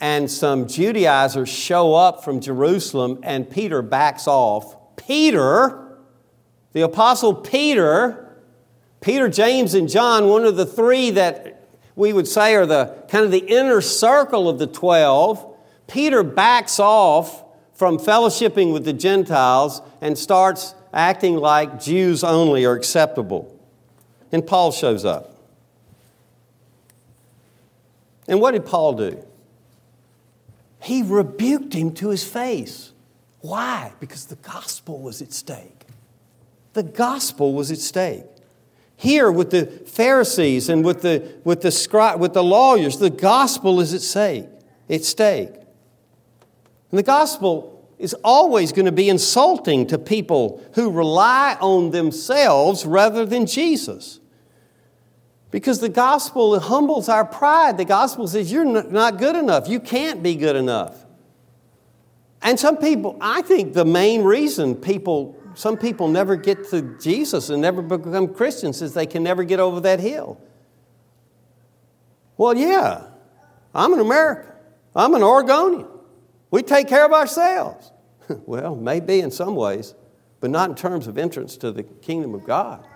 And 0.00 0.30
some 0.30 0.66
Judaizers 0.66 1.48
show 1.48 1.94
up 1.94 2.24
from 2.24 2.40
Jerusalem 2.40 3.20
and 3.22 3.48
Peter 3.48 3.80
backs 3.80 4.26
off. 4.26 4.76
Peter, 4.96 5.98
the 6.72 6.82
Apostle 6.82 7.34
Peter, 7.34 8.36
Peter, 9.00 9.28
James, 9.28 9.74
and 9.74 9.88
John, 9.88 10.28
one 10.28 10.44
of 10.44 10.56
the 10.56 10.66
three 10.66 11.10
that 11.10 11.57
we 11.98 12.12
would 12.12 12.28
say 12.28 12.54
are 12.54 12.64
the 12.64 12.94
kind 13.08 13.24
of 13.24 13.32
the 13.32 13.44
inner 13.44 13.80
circle 13.80 14.48
of 14.48 14.60
the 14.60 14.68
12, 14.68 15.56
Peter 15.88 16.22
backs 16.22 16.78
off 16.78 17.44
from 17.74 17.98
fellowshipping 17.98 18.72
with 18.72 18.84
the 18.84 18.92
Gentiles 18.92 19.82
and 20.00 20.16
starts 20.16 20.76
acting 20.94 21.36
like 21.36 21.82
Jews 21.82 22.22
only 22.22 22.64
are 22.64 22.74
acceptable. 22.74 23.52
And 24.30 24.46
Paul 24.46 24.70
shows 24.70 25.04
up. 25.04 25.34
And 28.28 28.40
what 28.40 28.52
did 28.52 28.64
Paul 28.64 28.92
do? 28.92 29.24
He 30.80 31.02
rebuked 31.02 31.72
him 31.72 31.92
to 31.94 32.10
his 32.10 32.22
face. 32.22 32.92
Why? 33.40 33.92
Because 33.98 34.26
the 34.26 34.36
gospel 34.36 35.00
was 35.00 35.20
at 35.20 35.32
stake. 35.32 35.86
The 36.74 36.84
gospel 36.84 37.54
was 37.54 37.72
at 37.72 37.78
stake. 37.78 38.24
Here 39.00 39.30
with 39.30 39.50
the 39.50 39.64
Pharisees 39.64 40.68
and 40.68 40.84
with 40.84 41.02
the, 41.02 41.36
with 41.44 41.60
the, 41.60 41.68
scri- 41.68 42.18
with 42.18 42.34
the 42.34 42.42
lawyers, 42.42 42.98
the 42.98 43.10
gospel 43.10 43.80
is 43.80 43.94
at 43.94 44.00
stake. 44.00 44.48
At 44.90 45.04
stake. 45.04 45.54
And 46.90 46.98
the 46.98 47.04
gospel 47.04 47.88
is 48.00 48.12
always 48.24 48.72
going 48.72 48.86
to 48.86 48.92
be 48.92 49.08
insulting 49.08 49.86
to 49.86 49.98
people 49.98 50.60
who 50.74 50.90
rely 50.90 51.56
on 51.60 51.92
themselves 51.92 52.84
rather 52.84 53.24
than 53.24 53.46
Jesus. 53.46 54.18
Because 55.52 55.78
the 55.78 55.88
gospel 55.88 56.58
humbles 56.58 57.08
our 57.08 57.24
pride. 57.24 57.78
The 57.78 57.84
gospel 57.84 58.26
says 58.26 58.50
you're 58.50 58.64
not 58.64 59.18
good 59.18 59.36
enough. 59.36 59.68
You 59.68 59.78
can't 59.78 60.24
be 60.24 60.34
good 60.34 60.56
enough. 60.56 61.06
And 62.42 62.58
some 62.58 62.78
people, 62.78 63.16
I 63.20 63.42
think 63.42 63.74
the 63.74 63.84
main 63.84 64.24
reason 64.24 64.74
people 64.74 65.37
some 65.58 65.76
people 65.76 66.06
never 66.06 66.36
get 66.36 66.70
to 66.70 66.96
Jesus 67.00 67.50
and 67.50 67.60
never 67.60 67.82
become 67.82 68.32
Christians 68.32 68.80
is 68.80 68.94
they 68.94 69.06
can 69.06 69.24
never 69.24 69.42
get 69.42 69.58
over 69.58 69.80
that 69.80 69.98
hill. 69.98 70.40
Well, 72.36 72.56
yeah, 72.56 73.08
I'm 73.74 73.92
an 73.92 73.98
American. 73.98 74.52
I'm 74.94 75.14
an 75.14 75.24
Oregonian. 75.24 75.88
We 76.52 76.62
take 76.62 76.86
care 76.86 77.04
of 77.04 77.12
ourselves. 77.12 77.90
well, 78.46 78.76
maybe 78.76 79.18
in 79.18 79.32
some 79.32 79.56
ways, 79.56 79.96
but 80.38 80.50
not 80.50 80.70
in 80.70 80.76
terms 80.76 81.08
of 81.08 81.18
entrance 81.18 81.56
to 81.56 81.72
the 81.72 81.82
kingdom 81.82 82.36
of 82.36 82.44
God. 82.44 82.86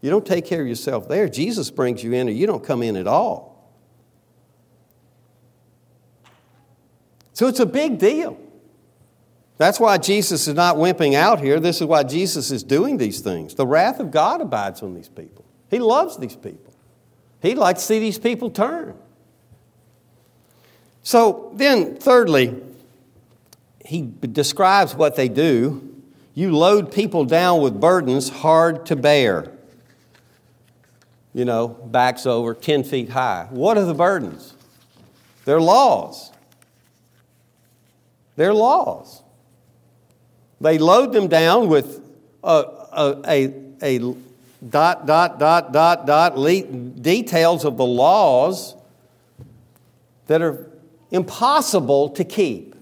You 0.00 0.10
don't 0.10 0.26
take 0.26 0.46
care 0.46 0.62
of 0.62 0.66
yourself 0.66 1.06
there. 1.06 1.28
Jesus 1.28 1.70
brings 1.70 2.02
you 2.02 2.12
in, 2.12 2.26
or 2.26 2.32
you 2.32 2.44
don't 2.44 2.64
come 2.64 2.82
in 2.82 2.96
at 2.96 3.06
all. 3.06 3.72
So 7.34 7.46
it's 7.46 7.60
a 7.60 7.66
big 7.66 8.00
deal. 8.00 8.36
That's 9.60 9.78
why 9.78 9.98
Jesus 9.98 10.48
is 10.48 10.54
not 10.54 10.76
wimping 10.76 11.12
out 11.12 11.38
here. 11.38 11.60
This 11.60 11.82
is 11.82 11.86
why 11.86 12.02
Jesus 12.02 12.50
is 12.50 12.62
doing 12.62 12.96
these 12.96 13.20
things. 13.20 13.54
The 13.54 13.66
wrath 13.66 14.00
of 14.00 14.10
God 14.10 14.40
abides 14.40 14.82
on 14.82 14.94
these 14.94 15.10
people. 15.10 15.44
He 15.68 15.78
loves 15.78 16.16
these 16.16 16.34
people. 16.34 16.72
He'd 17.42 17.58
like 17.58 17.76
to 17.76 17.82
see 17.82 17.98
these 17.98 18.18
people 18.18 18.48
turn. 18.48 18.96
So 21.02 21.52
then, 21.52 21.96
thirdly, 21.96 22.58
he 23.84 24.10
describes 24.22 24.94
what 24.94 25.16
they 25.16 25.28
do. 25.28 25.94
You 26.32 26.56
load 26.56 26.90
people 26.90 27.26
down 27.26 27.60
with 27.60 27.78
burdens 27.78 28.30
hard 28.30 28.86
to 28.86 28.96
bear. 28.96 29.52
You 31.34 31.44
know, 31.44 31.68
backs 31.68 32.24
over 32.24 32.54
10 32.54 32.82
feet 32.84 33.10
high. 33.10 33.46
What 33.50 33.76
are 33.76 33.84
the 33.84 33.92
burdens? 33.92 34.54
They're 35.44 35.60
laws. 35.60 36.32
They're 38.36 38.54
laws. 38.54 39.22
They 40.60 40.78
load 40.78 41.12
them 41.12 41.28
down 41.28 41.68
with 41.68 42.00
a, 42.44 42.64
a, 42.92 43.22
a, 43.26 43.54
a 43.82 44.14
dot, 44.68 45.06
dot, 45.06 45.38
dot, 45.38 45.72
dot, 45.72 46.06
dot, 46.06 46.38
le- 46.38 46.62
details 46.62 47.64
of 47.64 47.76
the 47.76 47.86
laws 47.86 48.74
that 50.26 50.42
are 50.42 50.70
impossible 51.10 52.10
to 52.10 52.24
keep. 52.24 52.74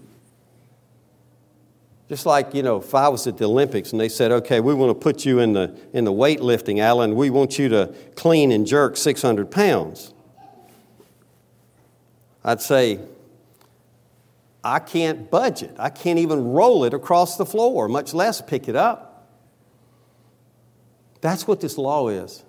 Just 2.09 2.25
like, 2.25 2.55
you 2.55 2.63
know, 2.63 2.79
if 2.79 2.95
I 2.95 3.09
was 3.09 3.27
at 3.27 3.37
the 3.37 3.45
Olympics 3.45 3.93
and 3.93 4.01
they 4.01 4.09
said, 4.09 4.33
okay, 4.33 4.61
we 4.61 4.73
want 4.73 4.91
to 4.91 4.95
put 4.95 5.27
you 5.27 5.41
in 5.41 5.53
the, 5.53 5.79
in 5.93 6.05
the 6.05 6.13
weightlifting, 6.13 6.81
Alan, 6.81 7.15
we 7.15 7.29
want 7.29 7.59
you 7.59 7.69
to 7.69 7.95
clean 8.17 8.51
and 8.51 8.67
jerk 8.67 8.97
600 8.97 9.51
pounds. 9.51 10.15
I'd 12.43 12.63
say, 12.63 12.99
I 14.63 14.81
can't 14.81 15.31
budge 15.31 15.63
it. 15.63 15.75
I 15.79 15.91
can't 15.91 16.19
even 16.19 16.49
roll 16.49 16.85
it 16.85 16.95
across 16.95 17.37
the 17.37 17.47
floor, 17.47 17.89
much 17.89 18.13
less 18.13 18.41
pick 18.41 18.69
it 18.69 18.77
up. 18.77 19.29
That's 21.21 21.47
what 21.47 21.61
this 21.61 21.79
law 21.79 22.09
is. 22.09 22.45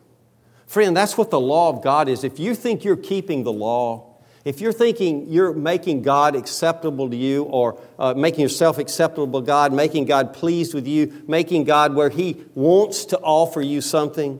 Friend, 0.67 0.95
that's 0.95 1.17
what 1.17 1.31
the 1.31 1.39
law 1.39 1.69
of 1.69 1.83
God 1.83 2.07
is. 2.07 2.23
If 2.23 2.39
you 2.39 2.53
think 2.53 2.83
you're 2.83 2.95
keeping 2.95 3.43
the 3.43 3.51
law, 3.51 4.17
if 4.45 4.61
you're 4.61 4.73
thinking 4.73 5.27
you're 5.27 5.53
making 5.53 6.03
God 6.03 6.35
acceptable 6.35 7.09
to 7.09 7.15
you 7.15 7.43
or 7.43 7.81
uh, 7.97 8.13
making 8.13 8.41
yourself 8.41 8.77
acceptable 8.77 9.41
to 9.41 9.45
God, 9.45 9.73
making 9.73 10.05
God 10.05 10.33
pleased 10.33 10.73
with 10.73 10.87
you, 10.87 11.23
making 11.27 11.63
God 11.63 11.95
where 11.95 12.09
He 12.09 12.45
wants 12.53 13.05
to 13.05 13.17
offer 13.19 13.61
you 13.61 13.81
something, 13.81 14.39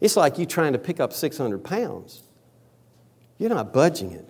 it's 0.00 0.16
like 0.16 0.38
you 0.38 0.46
trying 0.46 0.74
to 0.74 0.78
pick 0.78 1.00
up 1.00 1.12
600 1.12 1.64
pounds. 1.64 2.22
You're 3.38 3.50
not 3.50 3.72
budging 3.72 4.12
it. 4.12 4.28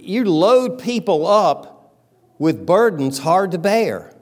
You 0.00 0.24
load 0.24 0.78
people 0.78 1.26
up 1.26 1.94
with 2.38 2.64
burdens 2.64 3.18
hard 3.18 3.50
to 3.50 3.58
bear. 3.58 4.14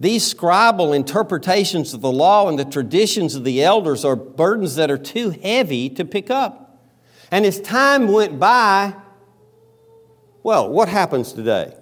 These 0.00 0.34
scribal 0.34 0.96
interpretations 0.96 1.94
of 1.94 2.00
the 2.00 2.10
law 2.10 2.48
and 2.48 2.58
the 2.58 2.64
traditions 2.64 3.36
of 3.36 3.44
the 3.44 3.62
elders 3.62 4.04
are 4.04 4.16
burdens 4.16 4.74
that 4.74 4.90
are 4.90 4.98
too 4.98 5.30
heavy 5.30 5.88
to 5.90 6.04
pick 6.04 6.30
up. 6.30 6.84
And 7.30 7.46
as 7.46 7.60
time 7.60 8.08
went 8.08 8.40
by, 8.40 8.94
well, 10.42 10.68
what 10.68 10.88
happens 10.88 11.32
today? 11.32 11.74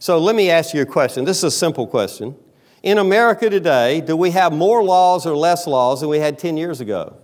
So 0.00 0.18
let 0.18 0.34
me 0.34 0.50
ask 0.50 0.74
you 0.74 0.82
a 0.82 0.86
question. 0.86 1.24
This 1.24 1.38
is 1.38 1.44
a 1.44 1.50
simple 1.50 1.86
question. 1.86 2.34
In 2.82 2.98
America 2.98 3.48
today, 3.48 4.00
do 4.00 4.16
we 4.16 4.32
have 4.32 4.52
more 4.52 4.82
laws 4.82 5.24
or 5.24 5.36
less 5.36 5.66
laws 5.66 6.00
than 6.00 6.08
we 6.08 6.18
had 6.18 6.38
10 6.38 6.56
years 6.56 6.80
ago? 6.80 7.16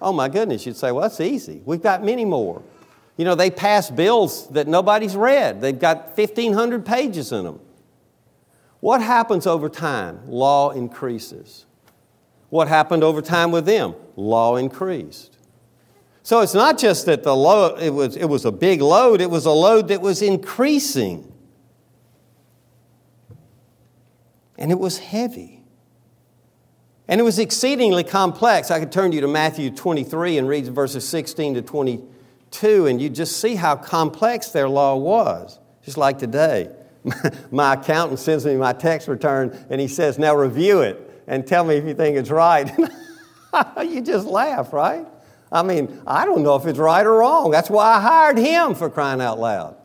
Oh 0.00 0.12
my 0.12 0.28
goodness, 0.28 0.66
you'd 0.66 0.76
say, 0.76 0.90
well, 0.92 1.02
that's 1.02 1.20
easy. 1.20 1.62
We've 1.64 1.82
got 1.82 2.04
many 2.04 2.24
more. 2.24 2.62
You 3.16 3.24
know, 3.24 3.34
they 3.34 3.50
pass 3.50 3.90
bills 3.90 4.48
that 4.50 4.66
nobody's 4.66 5.16
read, 5.16 5.60
they've 5.60 5.78
got 5.78 6.16
1,500 6.16 6.84
pages 6.84 7.32
in 7.32 7.44
them. 7.44 7.60
What 8.80 9.00
happens 9.00 9.46
over 9.46 9.68
time? 9.68 10.28
Law 10.28 10.70
increases. 10.70 11.66
What 12.50 12.68
happened 12.68 13.04
over 13.04 13.22
time 13.22 13.52
with 13.52 13.64
them? 13.64 13.94
Law 14.16 14.56
increased. 14.56 15.38
So 16.22 16.40
it's 16.40 16.54
not 16.54 16.78
just 16.78 17.06
that 17.06 17.22
the 17.22 17.34
load, 17.34 17.80
it 17.80 17.90
was, 17.90 18.16
it 18.16 18.26
was 18.26 18.44
a 18.44 18.52
big 18.52 18.80
load, 18.80 19.20
it 19.20 19.30
was 19.30 19.46
a 19.46 19.50
load 19.50 19.88
that 19.88 20.00
was 20.00 20.22
increasing. 20.22 21.32
And 24.58 24.70
it 24.70 24.78
was 24.78 24.98
heavy. 24.98 25.64
And 27.08 27.20
it 27.20 27.24
was 27.24 27.38
exceedingly 27.38 28.04
complex. 28.04 28.70
I 28.70 28.78
could 28.78 28.92
turn 28.92 29.12
you 29.12 29.20
to 29.20 29.28
Matthew 29.28 29.70
23 29.70 30.38
and 30.38 30.48
read 30.48 30.66
verses 30.66 31.06
16 31.08 31.54
to 31.54 31.62
22, 32.52 32.86
and 32.86 33.00
you 33.00 33.08
just 33.08 33.40
see 33.40 33.54
how 33.54 33.76
complex 33.76 34.48
their 34.50 34.68
law 34.68 34.96
was, 34.96 35.58
just 35.84 35.96
like 35.96 36.18
today. 36.18 36.70
my 37.50 37.74
accountant 37.74 38.18
sends 38.18 38.46
me 38.46 38.54
my 38.56 38.72
tax 38.72 39.08
return 39.08 39.66
and 39.70 39.80
he 39.80 39.88
says, 39.88 40.18
Now 40.18 40.36
review 40.36 40.82
it 40.82 41.24
and 41.26 41.46
tell 41.46 41.64
me 41.64 41.76
if 41.76 41.84
you 41.84 41.94
think 41.94 42.16
it's 42.16 42.30
right. 42.30 42.70
you 43.82 44.00
just 44.00 44.26
laugh, 44.26 44.72
right? 44.72 45.06
I 45.50 45.62
mean, 45.62 46.00
I 46.06 46.24
don't 46.24 46.42
know 46.42 46.54
if 46.56 46.64
it's 46.66 46.78
right 46.78 47.04
or 47.04 47.18
wrong. 47.18 47.50
That's 47.50 47.68
why 47.68 47.96
I 47.96 48.00
hired 48.00 48.38
him 48.38 48.74
for 48.74 48.88
crying 48.88 49.20
out 49.20 49.38
loud. 49.38 49.76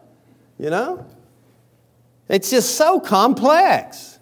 You 0.60 0.70
know? 0.70 1.06
It's 2.30 2.50
just 2.50 2.76
so 2.76 3.00
complex. 3.00 4.20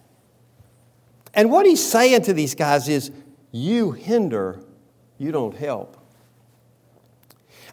And 1.34 1.50
what 1.50 1.66
he's 1.66 1.84
saying 1.84 2.22
to 2.22 2.32
these 2.32 2.54
guys 2.54 2.88
is, 2.88 3.10
you 3.52 3.92
hinder, 3.92 4.60
you 5.18 5.32
don't 5.32 5.56
help. 5.56 5.95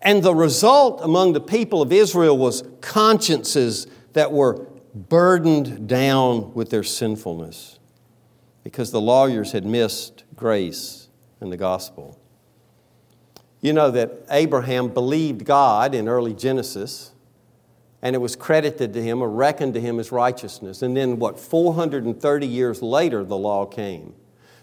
And 0.04 0.22
the 0.22 0.36
result 0.36 1.00
among 1.02 1.32
the 1.32 1.42
people 1.42 1.82
of 1.82 1.92
Israel 1.94 2.38
was 2.38 2.64
consciences 2.82 3.88
that 4.12 4.32
were 4.32 4.68
burdened 4.94 5.88
down 5.88 6.54
with 6.54 6.70
their 6.70 6.84
sinfulness 6.84 7.80
because 8.64 8.92
the 8.92 9.02
lawyers 9.02 9.54
had 9.54 9.66
missed 9.66 10.26
grace 10.36 11.08
and 11.40 11.52
the 11.52 11.58
gospel. 11.58 12.20
You 13.62 13.72
know 13.72 13.92
that 13.92 14.26
Abraham 14.30 14.90
believed 14.90 15.46
God 15.46 15.96
in 15.96 16.10
early 16.10 16.34
Genesis, 16.34 17.14
and 18.02 18.14
it 18.14 18.20
was 18.20 18.36
credited 18.36 18.94
to 18.94 19.02
him 19.02 19.22
or 19.22 19.30
reckoned 19.30 19.74
to 19.76 19.80
him 19.80 20.02
as 20.02 20.12
righteousness. 20.12 20.82
And 20.82 20.98
then, 20.98 21.18
what, 21.18 21.40
430 21.40 22.46
years 22.46 22.82
later, 22.82 23.24
the 23.24 23.38
law 23.38 23.66
came. 23.66 24.14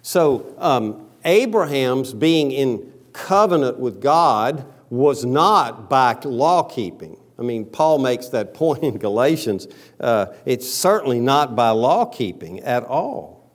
So, 0.02 0.54
um, 0.59 1.09
Abraham's 1.25 2.12
being 2.12 2.52
in 2.52 2.92
covenant 3.14 3.78
with 3.78 4.02
God 4.02 4.66
was 4.90 5.25
not 5.25 5.88
by 5.88 6.18
law 6.25 6.64
keeping. 6.64 7.16
I 7.38 7.42
mean, 7.42 7.64
Paul 7.64 7.99
makes 7.99 8.28
that 8.28 8.52
point 8.54 8.82
in 8.82 8.99
Galatians. 8.99 9.68
Uh, 9.99 10.26
it's 10.44 10.70
certainly 10.70 11.20
not 11.20 11.56
by 11.56 11.70
law 11.70 12.04
keeping 12.04 12.61
at 12.61 12.85
all, 12.85 13.50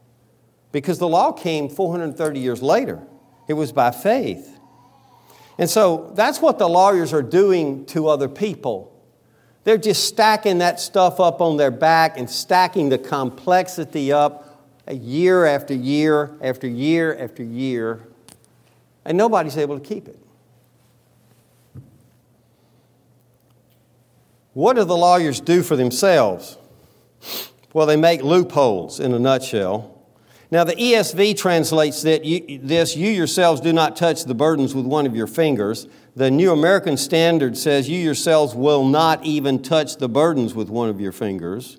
because 0.72 0.98
the 0.98 1.08
law 1.08 1.32
came 1.32 1.70
430 1.70 2.40
years 2.40 2.62
later. 2.64 3.06
It 3.48 3.54
was 3.54 3.72
by 3.72 3.92
faith. 3.92 4.58
And 5.58 5.70
so 5.70 6.12
that's 6.16 6.42
what 6.42 6.58
the 6.58 6.68
lawyers 6.68 7.14
are 7.14 7.22
doing 7.22 7.86
to 7.88 8.08
other 8.08 8.28
people. 8.28 8.92
They're 9.64 9.78
just 9.78 10.06
stacking 10.06 10.60
that 10.60 10.80
stuff 10.80 11.20
up 11.20 11.42
on 11.42 11.58
their 11.58 11.72
back 11.72 12.18
and 12.18 12.30
stacking 12.30 12.90
the 12.90 12.98
complexity 12.98 14.12
up 14.12 14.46
year 14.92 15.46
after 15.46 15.74
year 15.74 16.38
after 16.42 16.68
year 16.68 17.18
after 17.18 17.44
year, 17.44 18.08
and 19.06 19.18
nobody's 19.18 19.58
able 19.58 19.80
to 19.80 19.86
keep 19.86 20.08
it. 20.08 20.20
What 24.56 24.78
do 24.78 24.86
the 24.86 24.96
lawyers 24.96 25.42
do 25.42 25.62
for 25.62 25.76
themselves? 25.76 26.58
Well, 27.74 27.86
they 27.86 27.98
make 27.98 28.24
loopholes 28.24 29.02
in 29.02 29.14
a 29.14 29.20
nutshell. 29.20 29.92
Now, 30.50 30.64
the 30.64 30.76
ESV 30.76 31.38
translates 31.38 32.04
that 32.04 32.24
you, 32.24 32.60
this 32.64 32.96
you 32.96 33.10
yourselves 33.10 33.60
do 33.60 33.74
not 33.74 33.98
touch 33.98 34.24
the 34.24 34.34
burdens 34.34 34.74
with 34.74 34.86
one 34.86 35.06
of 35.06 35.14
your 35.14 35.28
fingers. 35.28 35.88
The 36.16 36.32
New 36.32 36.54
American 36.54 36.96
Standard 36.96 37.58
says 37.58 37.90
you 37.90 38.00
yourselves 38.00 38.56
will 38.56 38.86
not 38.86 39.26
even 39.26 39.62
touch 39.62 39.98
the 39.98 40.08
burdens 40.08 40.56
with 40.56 40.70
one 40.70 40.88
of 40.88 41.02
your 41.02 41.12
fingers. 41.12 41.78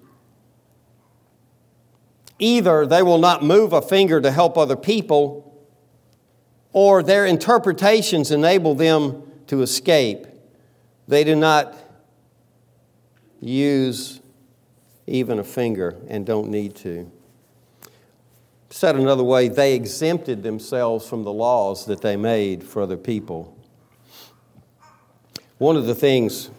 Either 2.39 2.85
they 2.85 3.03
will 3.03 3.17
not 3.17 3.43
move 3.43 3.73
a 3.73 3.81
finger 3.81 4.21
to 4.21 4.31
help 4.31 4.59
other 4.59 4.77
people, 4.77 5.67
or 6.75 7.03
their 7.03 7.25
interpretations 7.25 8.31
enable 8.31 8.75
them 8.75 9.23
to 9.47 9.63
escape. 9.63 10.27
They 11.09 11.25
do 11.25 11.35
not 11.35 11.75
use 13.41 14.21
even 15.07 15.39
a 15.39 15.45
finger 15.45 15.97
and 16.09 16.27
don't 16.27 16.49
need 16.49 16.75
to. 16.77 17.11
Said 18.71 18.97
another 18.97 19.25
way, 19.25 19.49
they 19.49 19.75
exempted 19.75 20.43
themselves 20.43 21.09
from 21.09 21.23
the 21.23 21.33
laws 21.33 21.87
that 21.87 22.01
they 22.01 22.17
made 22.17 22.65
for 22.65 22.83
other 22.83 22.97
people. 22.97 23.57
One 25.59 25.77
of 25.77 25.87
the 25.87 25.95
things 25.95 26.51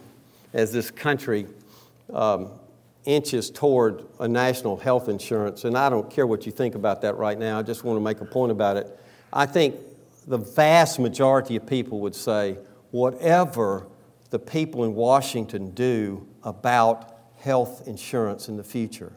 as 0.52 0.72
this 0.72 0.90
country 0.90 1.46
um, 2.12 2.50
inches 3.04 3.50
toward 3.50 4.04
a 4.18 4.26
national 4.26 4.76
health 4.76 5.08
insurance, 5.08 5.64
and 5.64 5.76
I 5.76 5.88
don't 5.88 6.10
care 6.10 6.26
what 6.26 6.46
you 6.46 6.52
think 6.52 6.74
about 6.74 7.02
that 7.02 7.16
right 7.16 7.38
now, 7.38 7.58
I 7.58 7.62
just 7.62 7.84
want 7.84 7.96
to 7.96 8.00
make 8.00 8.20
a 8.20 8.24
point 8.24 8.52
about 8.52 8.76
it. 8.76 8.98
I 9.32 9.46
think 9.46 9.76
the 10.26 10.38
vast 10.38 10.98
majority 10.98 11.56
of 11.56 11.66
people 11.66 12.00
would 12.00 12.14
say, 12.14 12.58
whatever 12.90 13.86
the 14.30 14.38
people 14.38 14.84
in 14.84 14.94
Washington 14.94 15.70
do 15.70 16.26
about 16.42 17.18
health 17.36 17.86
insurance 17.86 18.48
in 18.48 18.56
the 18.56 18.64
future. 18.64 19.12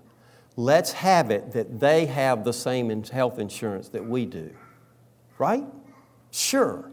Let's 0.55 0.91
have 0.93 1.31
it 1.31 1.53
that 1.53 1.79
they 1.79 2.05
have 2.05 2.43
the 2.43 2.53
same 2.53 3.03
health 3.03 3.39
insurance 3.39 3.89
that 3.89 4.05
we 4.05 4.25
do. 4.25 4.51
Right? 5.37 5.63
Sure. 6.29 6.91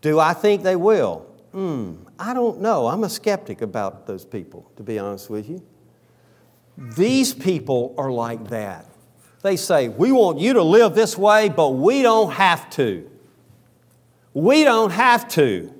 Do 0.00 0.18
I 0.18 0.34
think 0.34 0.62
they 0.62 0.76
will? 0.76 1.26
Hmm, 1.52 1.94
I 2.18 2.34
don't 2.34 2.60
know. 2.60 2.88
I'm 2.88 3.04
a 3.04 3.08
skeptic 3.08 3.62
about 3.62 4.06
those 4.06 4.24
people, 4.24 4.70
to 4.76 4.82
be 4.82 4.98
honest 4.98 5.30
with 5.30 5.48
you. 5.48 5.62
These 6.76 7.34
people 7.34 7.94
are 7.98 8.10
like 8.10 8.48
that. 8.48 8.86
They 9.42 9.56
say, 9.56 9.88
We 9.88 10.12
want 10.12 10.38
you 10.38 10.54
to 10.54 10.62
live 10.62 10.94
this 10.94 11.16
way, 11.16 11.48
but 11.48 11.70
we 11.70 12.02
don't 12.02 12.32
have 12.32 12.70
to. 12.70 13.08
We 14.34 14.64
don't 14.64 14.90
have 14.90 15.28
to. 15.30 15.72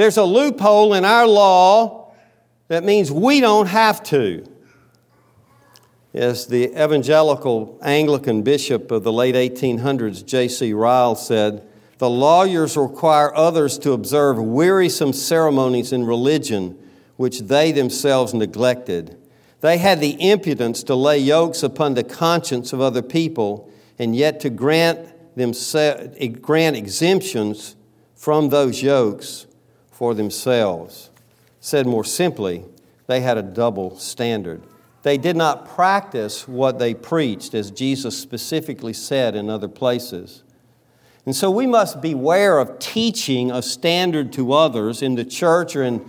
There's 0.00 0.16
a 0.16 0.24
loophole 0.24 0.94
in 0.94 1.04
our 1.04 1.26
law 1.26 2.14
that 2.68 2.84
means 2.84 3.12
we 3.12 3.42
don't 3.42 3.66
have 3.66 4.02
to. 4.04 4.46
As 6.14 6.46
the 6.46 6.68
evangelical 6.70 7.78
Anglican 7.82 8.40
bishop 8.40 8.90
of 8.90 9.02
the 9.02 9.12
late 9.12 9.34
1800s, 9.34 10.24
J.C. 10.24 10.72
Ryle, 10.72 11.16
said, 11.16 11.68
The 11.98 12.08
lawyers 12.08 12.78
require 12.78 13.36
others 13.36 13.78
to 13.80 13.92
observe 13.92 14.42
wearisome 14.42 15.12
ceremonies 15.12 15.92
in 15.92 16.06
religion 16.06 16.78
which 17.18 17.40
they 17.40 17.70
themselves 17.70 18.32
neglected. 18.32 19.18
They 19.60 19.76
had 19.76 20.00
the 20.00 20.16
impudence 20.30 20.82
to 20.84 20.94
lay 20.94 21.18
yokes 21.18 21.62
upon 21.62 21.92
the 21.92 22.04
conscience 22.04 22.72
of 22.72 22.80
other 22.80 23.02
people 23.02 23.70
and 23.98 24.16
yet 24.16 24.40
to 24.40 24.48
grant, 24.48 25.36
themselves, 25.36 26.16
grant 26.40 26.74
exemptions 26.74 27.76
from 28.14 28.48
those 28.48 28.82
yokes 28.82 29.46
for 30.00 30.14
themselves. 30.14 31.10
Said 31.60 31.86
more 31.86 32.04
simply, 32.04 32.64
they 33.06 33.20
had 33.20 33.36
a 33.36 33.42
double 33.42 33.98
standard. 33.98 34.62
They 35.02 35.18
did 35.18 35.36
not 35.36 35.68
practice 35.68 36.48
what 36.48 36.78
they 36.78 36.94
preached, 36.94 37.52
as 37.52 37.70
Jesus 37.70 38.18
specifically 38.18 38.94
said 38.94 39.34
in 39.34 39.50
other 39.50 39.68
places. 39.68 40.42
And 41.26 41.36
so 41.36 41.50
we 41.50 41.66
must 41.66 42.00
beware 42.00 42.58
of 42.58 42.78
teaching 42.78 43.50
a 43.50 43.60
standard 43.60 44.32
to 44.32 44.54
others 44.54 45.02
in 45.02 45.16
the 45.16 45.24
church 45.26 45.76
or 45.76 45.82
in 45.82 46.08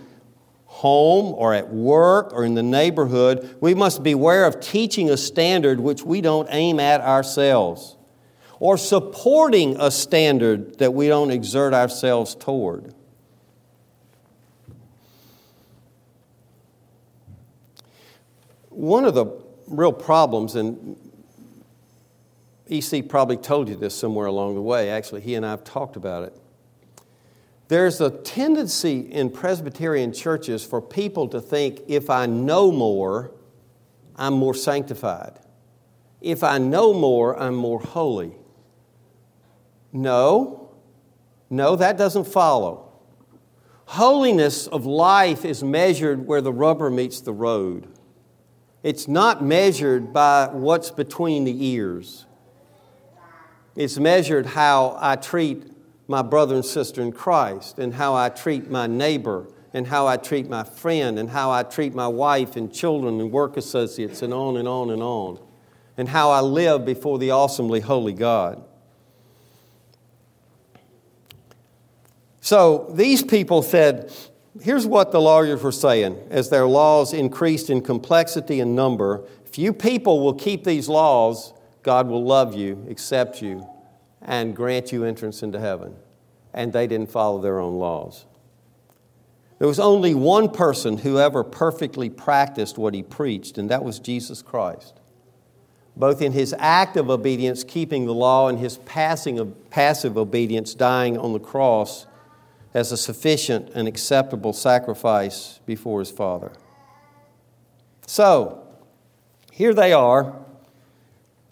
home 0.68 1.36
or 1.38 1.54
at 1.54 1.68
work 1.74 2.32
or 2.32 2.46
in 2.46 2.54
the 2.54 2.64
neighborhood. 2.64 3.58
We 3.60 3.76
must 3.76 4.04
beware 4.04 4.46
of 4.46 4.62
teaching 4.62 5.10
a 5.10 5.18
standard 5.18 5.82
which 5.82 6.02
we 6.04 6.22
don't 6.22 6.48
aim 6.50 6.80
at 6.80 7.02
ourselves 7.02 7.98
or 8.58 8.78
supporting 8.78 9.76
a 9.82 9.92
standard 9.92 10.78
that 10.80 10.94
we 10.94 11.10
don't 11.10 11.30
exert 11.30 11.74
ourselves 11.74 12.36
toward. 12.36 12.96
One 18.82 19.06
of 19.06 19.14
the 19.14 19.28
real 19.68 19.94
problems, 19.94 20.56
and 20.56 20.98
EC 22.68 23.08
probably 23.08 23.38
told 23.38 23.70
you 23.70 23.76
this 23.76 23.94
somewhere 23.94 24.26
along 24.26 24.56
the 24.56 24.62
way, 24.64 24.90
actually, 24.90 25.22
he 25.22 25.36
and 25.36 25.46
I 25.46 25.52
have 25.52 25.64
talked 25.64 25.98
about 25.98 26.24
it. 26.24 26.36
There's 27.68 28.02
a 28.02 28.10
tendency 28.10 29.02
in 29.02 29.30
Presbyterian 29.30 30.12
churches 30.12 30.66
for 30.66 30.82
people 30.82 31.28
to 31.28 31.40
think 31.40 31.82
if 31.88 32.10
I 32.10 32.26
know 32.26 32.72
more, 32.72 33.30
I'm 34.16 34.34
more 34.34 34.56
sanctified. 34.56 35.38
If 36.20 36.44
I 36.44 36.58
know 36.58 36.92
more, 36.92 37.40
I'm 37.40 37.54
more 37.54 37.82
holy. 37.82 38.34
No, 39.94 40.72
no, 41.52 41.76
that 41.76 42.00
doesn't 42.00 42.26
follow. 42.26 42.92
Holiness 43.86 44.66
of 44.66 44.88
life 44.88 45.46
is 45.46 45.64
measured 45.64 46.26
where 46.26 46.42
the 46.42 46.52
rubber 46.52 46.90
meets 46.90 47.22
the 47.22 47.34
road. 47.34 47.88
It's 48.84 49.08
not 49.08 49.44
measured 49.44 50.12
by 50.12 50.50
what's 50.52 50.90
between 50.90 51.44
the 51.44 51.66
ears. 51.68 52.26
It's 53.76 53.98
measured 53.98 54.48
how 54.48 54.98
I 55.00 55.16
treat 55.16 55.64
my 56.08 56.22
brother 56.22 56.56
and 56.56 56.66
sister 56.66 57.02
in 57.02 57.12
Christ 57.12 57.80
and 57.80 57.94
how 57.94 58.16
I 58.16 58.30
treat 58.30 58.70
my 58.70 58.88
neighbor 58.88 59.48
and 59.74 59.88
how 59.88 60.08
I 60.08 60.18
treat 60.18 60.50
my 60.50 60.64
friend 60.64 61.18
and 61.18 61.30
how 61.30 61.52
I 61.52 61.64
treat 61.64 61.94
my 61.94 62.08
wife 62.08 62.56
and 62.56 62.74
children 62.74 63.22
and 63.22 63.32
work 63.32 63.56
associates 63.56 64.22
and 64.22 64.34
on 64.34 64.58
and 64.58 64.68
on 64.68 64.90
and 64.90 65.02
on, 65.02 65.40
and 65.96 66.10
how 66.10 66.32
I 66.32 66.42
live 66.42 66.84
before 66.84 67.20
the 67.20 67.32
awesomely 67.32 67.80
holy 67.80 68.14
God. 68.14 68.62
So 72.42 72.92
these 72.96 73.24
people 73.24 73.62
said, 73.62 74.12
here's 74.60 74.86
what 74.86 75.12
the 75.12 75.22
lawyers 75.22 75.64
were 75.64 75.72
saying 75.72 76.18
as 76.30 76.50
their 76.50 76.66
laws 76.66 77.14
increased 77.14 77.70
in 77.70 77.82
complexity 77.82 78.60
and 78.60 78.76
number. 78.76 79.26
If 79.46 79.58
you 79.58 79.74
people 79.74 80.20
will 80.20 80.34
keep 80.34 80.64
these 80.64 80.90
laws, 80.90 81.54
God 81.84 82.08
will 82.08 82.24
love 82.24 82.56
you, 82.56 82.86
accept 82.90 83.42
you, 83.42 83.68
and 84.22 84.56
grant 84.56 84.92
you 84.92 85.04
entrance 85.04 85.42
into 85.44 85.60
heaven. 85.60 85.96
And 86.54 86.74
they 86.74 86.88
didn't 86.88 87.12
follow 87.12 87.42
their 87.42 87.60
own 87.60 87.76
laws. 87.76 88.26
There 89.60 89.68
was 89.68 89.80
only 89.80 90.16
one 90.16 90.50
person 90.50 90.98
who 90.98 91.20
ever 91.20 91.44
perfectly 91.44 92.10
practiced 92.10 92.78
what 92.78 92.94
he 92.94 93.04
preached, 93.04 93.58
and 93.58 93.70
that 93.70 93.84
was 93.84 94.00
Jesus 94.00 94.42
Christ. 94.42 95.00
Both 95.96 96.22
in 96.22 96.32
his 96.32 96.56
active 96.58 97.10
obedience, 97.10 97.64
keeping 97.64 98.06
the 98.06 98.14
law, 98.14 98.48
and 98.48 98.58
his 98.58 98.78
passing 98.80 99.38
of, 99.38 99.70
passive 99.70 100.18
obedience, 100.18 100.74
dying 100.74 101.18
on 101.18 101.34
the 101.34 101.40
cross 101.40 102.08
as 102.74 102.92
a 102.92 102.98
sufficient 102.98 103.70
and 103.76 103.88
acceptable 103.88 104.54
sacrifice 104.54 105.60
before 105.66 106.00
his 106.00 106.12
Father. 106.12 106.52
So, 108.08 108.68
here 109.52 109.74
they 109.74 109.94
are, 109.94 110.36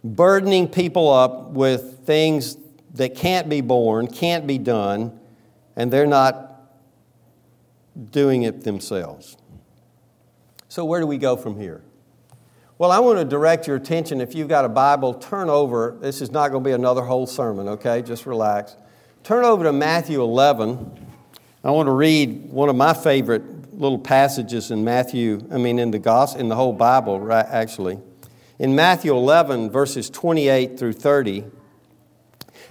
burdening 0.03 0.67
people 0.67 1.11
up 1.11 1.51
with 1.51 2.05
things 2.05 2.57
that 2.93 3.15
can't 3.15 3.49
be 3.49 3.61
borne, 3.61 4.07
can't 4.07 4.47
be 4.47 4.57
done, 4.57 5.19
and 5.75 5.91
they're 5.91 6.07
not 6.07 6.61
doing 8.11 8.43
it 8.43 8.63
themselves. 8.63 9.37
So, 10.69 10.85
where 10.85 10.99
do 10.99 11.07
we 11.07 11.17
go 11.17 11.35
from 11.35 11.59
here? 11.59 11.81
Well, 12.77 12.91
I 12.91 12.99
want 12.99 13.19
to 13.19 13.25
direct 13.25 13.67
your 13.67 13.75
attention. 13.75 14.21
If 14.21 14.33
you've 14.33 14.47
got 14.47 14.63
a 14.63 14.69
Bible, 14.69 15.13
turn 15.13 15.49
over. 15.49 15.97
This 15.99 16.21
is 16.21 16.31
not 16.31 16.49
going 16.51 16.63
to 16.63 16.67
be 16.69 16.73
another 16.73 17.01
whole 17.01 17.27
sermon, 17.27 17.67
okay? 17.67 18.01
Just 18.01 18.25
relax. 18.25 18.77
Turn 19.23 19.43
over 19.43 19.65
to 19.65 19.73
Matthew 19.73 20.21
11. 20.21 21.08
I 21.61 21.71
want 21.71 21.87
to 21.87 21.91
read 21.91 22.51
one 22.51 22.69
of 22.69 22.77
my 22.77 22.93
favorite 22.93 23.77
little 23.77 23.99
passages 23.99 24.71
in 24.71 24.85
Matthew, 24.85 25.45
I 25.51 25.57
mean, 25.57 25.77
in 25.77 25.91
the 25.91 25.99
gospel, 25.99 26.39
in 26.39 26.47
the 26.47 26.55
whole 26.55 26.71
Bible, 26.71 27.19
right, 27.19 27.45
actually. 27.45 27.99
In 28.59 28.75
Matthew 28.75 29.13
11, 29.13 29.69
verses 29.69 30.09
28 30.09 30.79
through 30.79 30.93
30. 30.93 31.43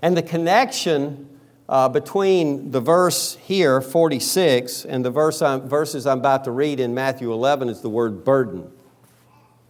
And 0.00 0.16
the 0.16 0.22
connection 0.22 1.28
uh, 1.68 1.90
between 1.90 2.70
the 2.70 2.80
verse 2.80 3.36
here, 3.36 3.82
46, 3.82 4.86
and 4.86 5.04
the 5.04 5.10
verse 5.10 5.42
I'm, 5.42 5.68
verses 5.68 6.06
I'm 6.06 6.20
about 6.20 6.44
to 6.44 6.50
read 6.50 6.80
in 6.80 6.94
Matthew 6.94 7.30
11 7.30 7.68
is 7.68 7.82
the 7.82 7.90
word 7.90 8.24
burden. 8.24 8.72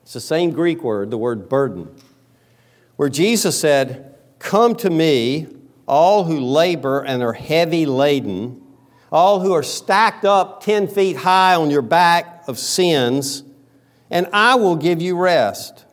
It's 0.05 0.13
the 0.13 0.21
same 0.21 0.53
Greek 0.53 0.85
word, 0.85 1.11
the 1.11 1.19
word 1.19 1.49
burden, 1.49 1.93
where 2.95 3.09
Jesus 3.09 3.59
said, 3.59 4.15
Come 4.39 4.77
to 4.77 4.91
me, 4.91 5.49
all 5.89 6.23
who 6.23 6.39
labor 6.39 7.01
and 7.01 7.21
are 7.21 7.33
heavy 7.33 7.85
laden 7.85 8.63
all 9.11 9.41
who 9.41 9.53
are 9.53 9.63
stacked 9.63 10.25
up 10.25 10.63
10 10.63 10.89
feet 10.89 11.17
high 11.17 11.55
on 11.55 11.71
your 11.71 11.83
back 11.83 12.45
of 12.47 12.59
sins, 12.59 13.43
and 14.11 14.27
I 14.33 14.55
will 14.55 14.77
give 14.77 15.01
you 15.01 15.17
rest. 15.17 15.85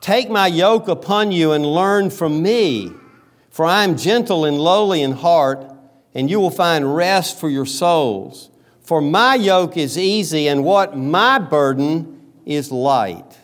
Take 0.00 0.30
my 0.30 0.46
yoke 0.46 0.88
upon 0.88 1.32
you 1.32 1.52
and 1.52 1.64
learn 1.66 2.10
from 2.10 2.42
me, 2.42 2.92
for 3.50 3.66
I 3.66 3.84
am 3.84 3.96
gentle 3.96 4.44
and 4.44 4.58
lowly 4.58 5.02
in 5.02 5.12
heart, 5.12 5.64
and 6.14 6.30
you 6.30 6.40
will 6.40 6.50
find 6.50 6.94
rest 6.94 7.38
for 7.38 7.48
your 7.48 7.66
souls. 7.66 8.50
For 8.82 9.00
my 9.00 9.34
yoke 9.34 9.76
is 9.76 9.98
easy, 9.98 10.48
and 10.48 10.64
what 10.64 10.96
my 10.96 11.38
burden 11.38 12.32
is 12.46 12.72
light. 12.72 13.38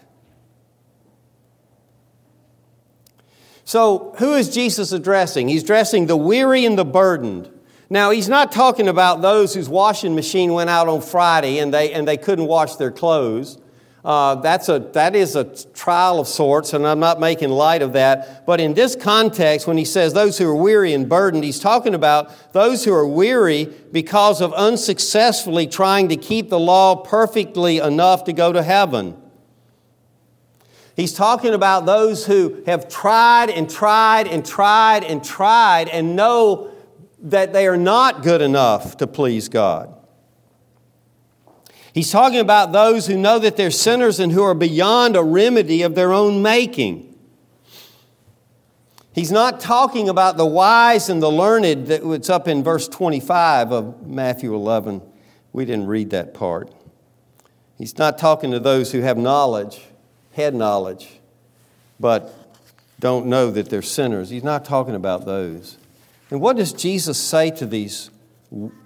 So, 3.65 4.15
who 4.19 4.35
is 4.35 4.55
Jesus 4.55 4.93
addressing? 4.93 5.49
He's 5.49 5.65
addressing 5.65 6.07
the 6.07 6.17
weary 6.17 6.65
and 6.65 6.79
the 6.79 6.85
burdened. 6.85 7.51
Now, 7.89 8.11
he's 8.11 8.29
not 8.29 8.51
talking 8.51 8.89
about 8.89 9.23
those 9.23 9.55
whose 9.55 9.69
washing 9.69 10.15
machine 10.15 10.53
went 10.53 10.71
out 10.71 10.89
on 10.89 11.01
Friday 11.01 11.59
and 11.59 11.73
they, 11.73 11.93
and 11.93 12.07
they 12.07 12.17
couldn't 12.17 12.47
wash 12.47 12.77
their 12.77 12.91
clothes. 12.91 13.59
Uh, 14.05 14.37
that's 14.37 14.69
a, 14.69 14.79
that 14.93 15.17
is 15.17 15.35
a 15.35 15.45
trial 15.73 16.21
of 16.21 16.29
sorts, 16.29 16.73
and 16.73 16.87
I'm 16.87 17.01
not 17.01 17.19
making 17.19 17.51
light 17.51 17.83
of 17.83 17.95
that. 17.95 18.47
But 18.47 18.61
in 18.61 18.75
this 18.75 18.95
context, 18.95 19.67
when 19.67 19.77
he 19.77 19.85
says 19.85 20.13
those 20.13 20.39
who 20.39 20.49
are 20.49 20.55
weary 20.55 20.95
and 20.95 21.09
burdened, 21.09 21.43
he's 21.43 21.59
talking 21.59 21.93
about 21.93 22.53
those 22.53 22.85
who 22.85 22.95
are 22.95 23.07
weary 23.07 23.65
because 23.91 24.41
of 24.41 24.53
unsuccessfully 24.55 25.67
trying 25.67 26.09
to 26.11 26.17
keep 26.17 26.51
the 26.51 26.59
law 26.59 26.95
perfectly 26.95 27.79
enough 27.79 28.23
to 28.25 28.33
go 28.33 28.53
to 28.53 28.63
heaven. 28.63 29.21
He's 30.95 31.13
talking 31.13 31.53
about 31.53 31.85
those 31.85 32.27
who 32.27 32.63
have 32.67 32.89
tried 32.89 33.51
and 33.51 33.69
tried 33.69 34.29
and 34.29 34.47
tried 34.47 35.03
and 35.03 35.23
tried 35.23 35.89
and 35.89 36.15
know 36.15 36.71
that 37.31 37.53
they 37.53 37.67
are 37.67 37.77
not 37.77 38.23
good 38.23 38.41
enough 38.41 38.97
to 38.99 39.07
please 39.07 39.49
God. 39.49 39.93
He's 41.93 42.11
talking 42.11 42.41
about 42.41 42.73
those 42.73 43.07
who 43.07 43.17
know 43.17 43.39
that 43.39 43.57
they're 43.57 43.71
sinners 43.71 44.21
and 44.21 44.31
who 44.31 44.43
are 44.43 44.55
beyond 44.55 45.17
a 45.17 45.23
remedy 45.23 45.83
of 45.83 45.95
their 45.95 46.13
own 46.13 46.43
making. 46.43 47.15
He's 49.15 49.33
not 49.33 49.61
talking 49.61 50.09
about 50.09 50.37
the 50.37 50.45
wise 50.45 51.09
and 51.09 51.23
the 51.23 51.31
learned 51.31 51.87
that's 51.87 52.29
up 52.29 52.47
in 52.47 52.63
verse 52.63 52.87
25 52.87 53.73
of 53.73 54.07
Matthew 54.07 54.55
11. 54.55 55.01
We 55.55 55.65
didn't 55.65 55.87
read 55.87 56.11
that 56.11 56.35
part. 56.35 56.71
He's 57.79 57.97
not 57.97 58.19
talking 58.19 58.51
to 58.51 58.61
those 58.61 58.93
who 58.93 59.01
have 59.01 59.17
knowledge, 59.17 59.87
head 60.33 60.55
knowledge, 60.55 61.19
but 61.99 62.31
don't 63.01 63.27
know 63.27 63.51
that 63.51 63.71
they're 63.71 63.81
sinners. 63.81 64.29
He's 64.29 64.45
not 64.45 64.67
talking 64.67 64.95
about 64.95 65.25
those. 65.25 65.79
And 66.31 66.41
what 66.41 66.57
does 66.57 66.73
Jesus 66.73 67.19
say 67.19 67.51
to 67.53 67.67
these 67.67 68.11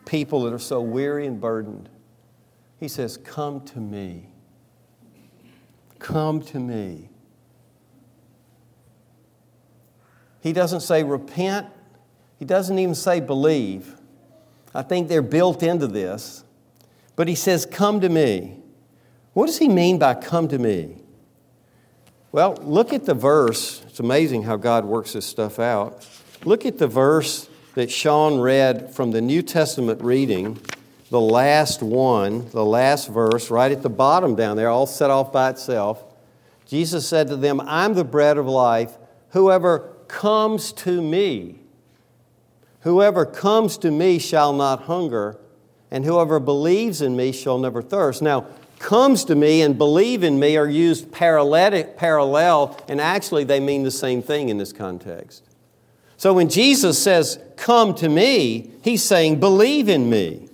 people 0.04 0.42
that 0.42 0.52
are 0.52 0.58
so 0.58 0.80
weary 0.80 1.26
and 1.26 1.40
burdened? 1.40 1.88
He 2.78 2.88
says, 2.88 3.16
Come 3.16 3.60
to 3.66 3.78
me. 3.78 4.28
Come 5.98 6.42
to 6.42 6.58
me. 6.58 7.08
He 10.40 10.52
doesn't 10.52 10.80
say 10.80 11.02
repent, 11.02 11.66
he 12.38 12.44
doesn't 12.44 12.78
even 12.78 12.94
say 12.94 13.20
believe. 13.20 13.96
I 14.74 14.82
think 14.82 15.08
they're 15.08 15.20
built 15.20 15.62
into 15.62 15.86
this. 15.86 16.44
But 17.16 17.28
he 17.28 17.34
says, 17.34 17.66
Come 17.66 18.00
to 18.00 18.08
me. 18.08 18.56
What 19.32 19.46
does 19.46 19.58
he 19.58 19.68
mean 19.68 19.98
by 19.98 20.14
come 20.14 20.48
to 20.48 20.58
me? 20.58 20.96
Well, 22.32 22.56
look 22.62 22.92
at 22.92 23.04
the 23.04 23.14
verse. 23.14 23.82
It's 23.86 24.00
amazing 24.00 24.44
how 24.44 24.56
God 24.56 24.84
works 24.84 25.12
this 25.12 25.26
stuff 25.26 25.58
out. 25.58 26.06
Look 26.44 26.64
at 26.64 26.78
the 26.78 26.86
verse 26.86 27.50
that 27.74 27.90
Sean 27.90 28.40
read 28.40 28.94
from 28.94 29.10
the 29.10 29.20
New 29.20 29.42
Testament 29.42 30.00
reading, 30.00 30.58
the 31.10 31.20
last 31.20 31.82
one, 31.82 32.48
the 32.50 32.64
last 32.64 33.08
verse, 33.10 33.50
right 33.50 33.70
at 33.70 33.82
the 33.82 33.90
bottom 33.90 34.36
down 34.36 34.56
there, 34.56 34.70
all 34.70 34.86
set 34.86 35.10
off 35.10 35.32
by 35.32 35.50
itself. 35.50 36.02
Jesus 36.66 37.06
said 37.06 37.28
to 37.28 37.36
them, 37.36 37.60
I'm 37.60 37.92
the 37.92 38.04
bread 38.04 38.38
of 38.38 38.46
life. 38.46 38.96
Whoever 39.30 39.94
comes 40.08 40.72
to 40.72 41.02
me, 41.02 41.56
whoever 42.80 43.26
comes 43.26 43.76
to 43.78 43.90
me 43.90 44.18
shall 44.18 44.54
not 44.54 44.84
hunger, 44.84 45.36
and 45.90 46.06
whoever 46.06 46.40
believes 46.40 47.02
in 47.02 47.16
me 47.16 47.32
shall 47.32 47.58
never 47.58 47.82
thirst. 47.82 48.22
Now, 48.22 48.46
comes 48.78 49.24
to 49.26 49.34
me 49.34 49.60
and 49.60 49.76
believe 49.76 50.24
in 50.24 50.40
me 50.40 50.56
are 50.56 50.66
used 50.66 51.12
parallel, 51.12 52.76
and 52.88 52.98
actually 52.98 53.44
they 53.44 53.60
mean 53.60 53.82
the 53.82 53.90
same 53.90 54.22
thing 54.22 54.48
in 54.48 54.56
this 54.56 54.72
context. 54.72 55.49
So 56.20 56.34
when 56.34 56.50
Jesus 56.50 57.02
says, 57.02 57.38
Come 57.56 57.94
to 57.94 58.06
me, 58.06 58.72
he's 58.82 59.02
saying, 59.02 59.40
Believe 59.40 59.88
in 59.88 60.10
me. 60.10 60.50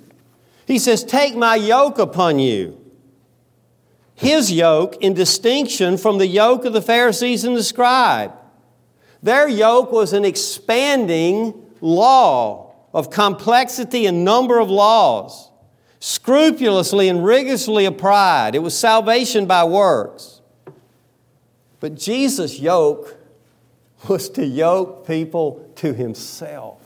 He 0.65 0.79
says, 0.79 1.03
Take 1.03 1.35
my 1.35 1.57
yoke 1.57 1.99
upon 1.99 2.39
you. 2.39 2.81
His 4.15 4.53
yoke, 4.53 4.97
in 5.01 5.13
distinction 5.13 5.99
from 5.99 6.19
the 6.19 6.29
yoke 6.29 6.65
of 6.67 6.73
the 6.73 6.81
Pharisees 6.81 7.43
and 7.43 7.57
the 7.57 7.65
scribe. 7.65 8.33
Their 9.25 9.49
yoke 9.49 9.91
was 9.91 10.13
an 10.13 10.25
expanding 10.25 11.53
law 11.81 12.73
of 12.95 13.11
complexity 13.11 14.07
and 14.07 14.25
number 14.25 14.61
of 14.61 14.71
laws, 14.71 15.51
scrupulously 15.99 17.09
and 17.09 17.25
rigorously 17.25 17.87
applied. 17.87 18.55
It 18.55 18.61
was 18.61 18.79
salvation 18.79 19.47
by 19.47 19.65
works. 19.65 20.41
But 21.81 21.97
Jesus' 21.97 22.61
yoke 22.61 23.16
was 24.09 24.29
to 24.31 24.45
yoke 24.45 25.07
people 25.07 25.71
to 25.77 25.93
himself. 25.93 26.81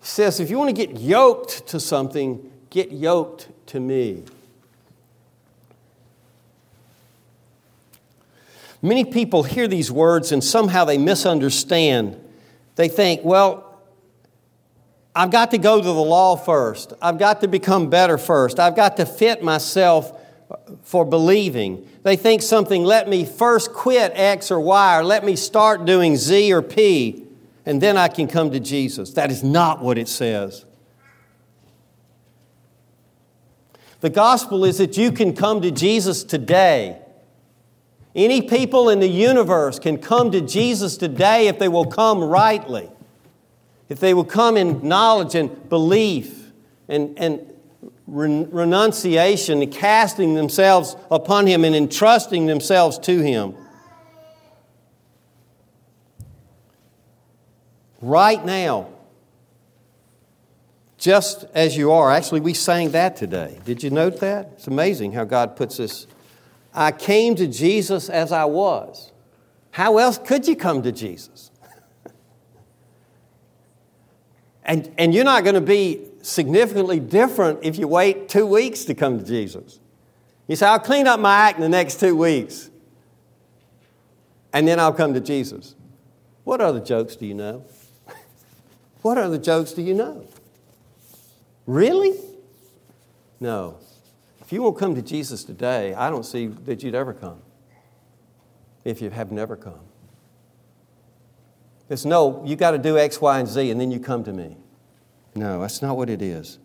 He 0.00 0.06
says, 0.06 0.40
if 0.40 0.50
you 0.50 0.58
want 0.58 0.68
to 0.68 0.86
get 0.86 0.98
yoked 0.98 1.66
to 1.68 1.80
something, 1.80 2.50
get 2.70 2.90
yoked 2.90 3.48
to 3.66 3.80
me. 3.80 4.24
Many 8.82 9.04
people 9.04 9.42
hear 9.42 9.68
these 9.68 9.92
words 9.92 10.32
and 10.32 10.42
somehow 10.42 10.84
they 10.84 10.96
misunderstand. 10.96 12.18
They 12.76 12.88
think, 12.88 13.22
well, 13.24 13.78
I've 15.14 15.30
got 15.30 15.50
to 15.50 15.58
go 15.58 15.78
to 15.78 15.84
the 15.84 15.92
law 15.92 16.36
first. 16.36 16.94
I've 17.02 17.18
got 17.18 17.42
to 17.42 17.48
become 17.48 17.90
better 17.90 18.16
first. 18.16 18.58
I've 18.58 18.76
got 18.76 18.96
to 18.96 19.04
fit 19.04 19.42
myself 19.42 20.18
for 20.82 21.04
believing. 21.04 21.86
They 22.02 22.16
think 22.16 22.40
something, 22.42 22.82
let 22.82 23.08
me 23.08 23.24
first 23.24 23.72
quit 23.72 24.12
X 24.14 24.50
or 24.50 24.58
Y, 24.60 24.98
or 24.98 25.04
let 25.04 25.24
me 25.24 25.36
start 25.36 25.84
doing 25.84 26.16
Z 26.16 26.52
or 26.52 26.62
P, 26.62 27.26
and 27.66 27.80
then 27.80 27.96
I 27.96 28.08
can 28.08 28.26
come 28.26 28.50
to 28.52 28.60
Jesus. 28.60 29.12
That 29.12 29.30
is 29.30 29.42
not 29.42 29.82
what 29.82 29.98
it 29.98 30.08
says. 30.08 30.64
The 34.00 34.08
gospel 34.08 34.64
is 34.64 34.78
that 34.78 34.96
you 34.96 35.12
can 35.12 35.36
come 35.36 35.60
to 35.60 35.70
Jesus 35.70 36.24
today. 36.24 36.98
Any 38.14 38.42
people 38.42 38.88
in 38.88 38.98
the 38.98 39.08
universe 39.08 39.78
can 39.78 39.98
come 39.98 40.30
to 40.32 40.40
Jesus 40.40 40.96
today 40.96 41.48
if 41.48 41.58
they 41.58 41.68
will 41.68 41.84
come 41.84 42.24
rightly, 42.24 42.90
if 43.90 44.00
they 44.00 44.14
will 44.14 44.24
come 44.24 44.56
in 44.56 44.88
knowledge 44.88 45.34
and 45.34 45.68
belief 45.68 46.50
and, 46.88 47.16
and 47.18 47.49
renunciation 48.10 49.70
casting 49.70 50.34
themselves 50.34 50.96
upon 51.10 51.46
Him 51.46 51.64
and 51.64 51.74
entrusting 51.74 52.46
themselves 52.46 52.98
to 53.00 53.20
Him. 53.20 53.54
Right 58.00 58.44
now, 58.44 58.88
just 61.00 61.44
as 61.54 61.76
you 61.76 61.92
are. 61.92 62.10
Actually, 62.10 62.40
we 62.40 62.54
sang 62.54 62.90
that 62.90 63.16
today. 63.16 63.58
Did 63.64 63.82
you 63.82 63.90
note 63.90 64.20
that? 64.20 64.50
It's 64.54 64.66
amazing 64.66 65.12
how 65.12 65.24
God 65.24 65.56
puts 65.56 65.78
this. 65.78 66.06
I 66.74 66.92
came 66.92 67.34
to 67.36 67.46
Jesus 67.46 68.08
as 68.08 68.32
I 68.32 68.44
was. 68.44 69.10
How 69.70 69.98
else 69.98 70.18
could 70.18 70.46
you 70.46 70.56
come 70.56 70.82
to 70.82 70.92
Jesus? 70.92 71.50
and, 74.64 74.92
and 74.98 75.14
you're 75.14 75.24
not 75.24 75.42
going 75.42 75.54
to 75.54 75.60
be 75.60 76.09
significantly 76.22 77.00
different 77.00 77.60
if 77.62 77.78
you 77.78 77.88
wait 77.88 78.28
two 78.28 78.46
weeks 78.46 78.84
to 78.84 78.94
come 78.94 79.18
to 79.18 79.24
Jesus. 79.24 79.78
You 80.46 80.56
say, 80.56 80.66
I'll 80.66 80.80
clean 80.80 81.06
up 81.06 81.20
my 81.20 81.34
act 81.34 81.56
in 81.56 81.62
the 81.62 81.68
next 81.68 82.00
two 82.00 82.16
weeks, 82.16 82.70
and 84.52 84.66
then 84.66 84.80
I'll 84.80 84.92
come 84.92 85.14
to 85.14 85.20
Jesus. 85.20 85.74
What 86.44 86.60
other 86.60 86.80
jokes 86.80 87.16
do 87.16 87.26
you 87.26 87.34
know? 87.34 87.64
what 89.02 89.16
other 89.16 89.38
jokes 89.38 89.72
do 89.72 89.82
you 89.82 89.94
know? 89.94 90.26
Really? 91.66 92.18
No. 93.38 93.78
If 94.40 94.52
you 94.52 94.62
won't 94.62 94.78
come 94.78 94.96
to 94.96 95.02
Jesus 95.02 95.44
today, 95.44 95.94
I 95.94 96.10
don't 96.10 96.26
see 96.26 96.48
that 96.48 96.82
you'd 96.82 96.96
ever 96.96 97.12
come 97.12 97.40
if 98.84 99.00
you 99.00 99.10
have 99.10 99.30
never 99.30 99.56
come. 99.56 99.80
It's 101.88 102.04
no, 102.04 102.42
you 102.44 102.56
got 102.56 102.72
to 102.72 102.78
do 102.78 102.98
X, 102.98 103.20
Y, 103.20 103.38
and 103.38 103.48
Z, 103.48 103.70
and 103.70 103.80
then 103.80 103.90
you 103.90 104.00
come 104.00 104.24
to 104.24 104.32
me. 104.32 104.56
No, 105.34 105.60
that's 105.60 105.80
not 105.82 105.96
what 105.96 106.10
it 106.10 106.22
is. 106.22 106.58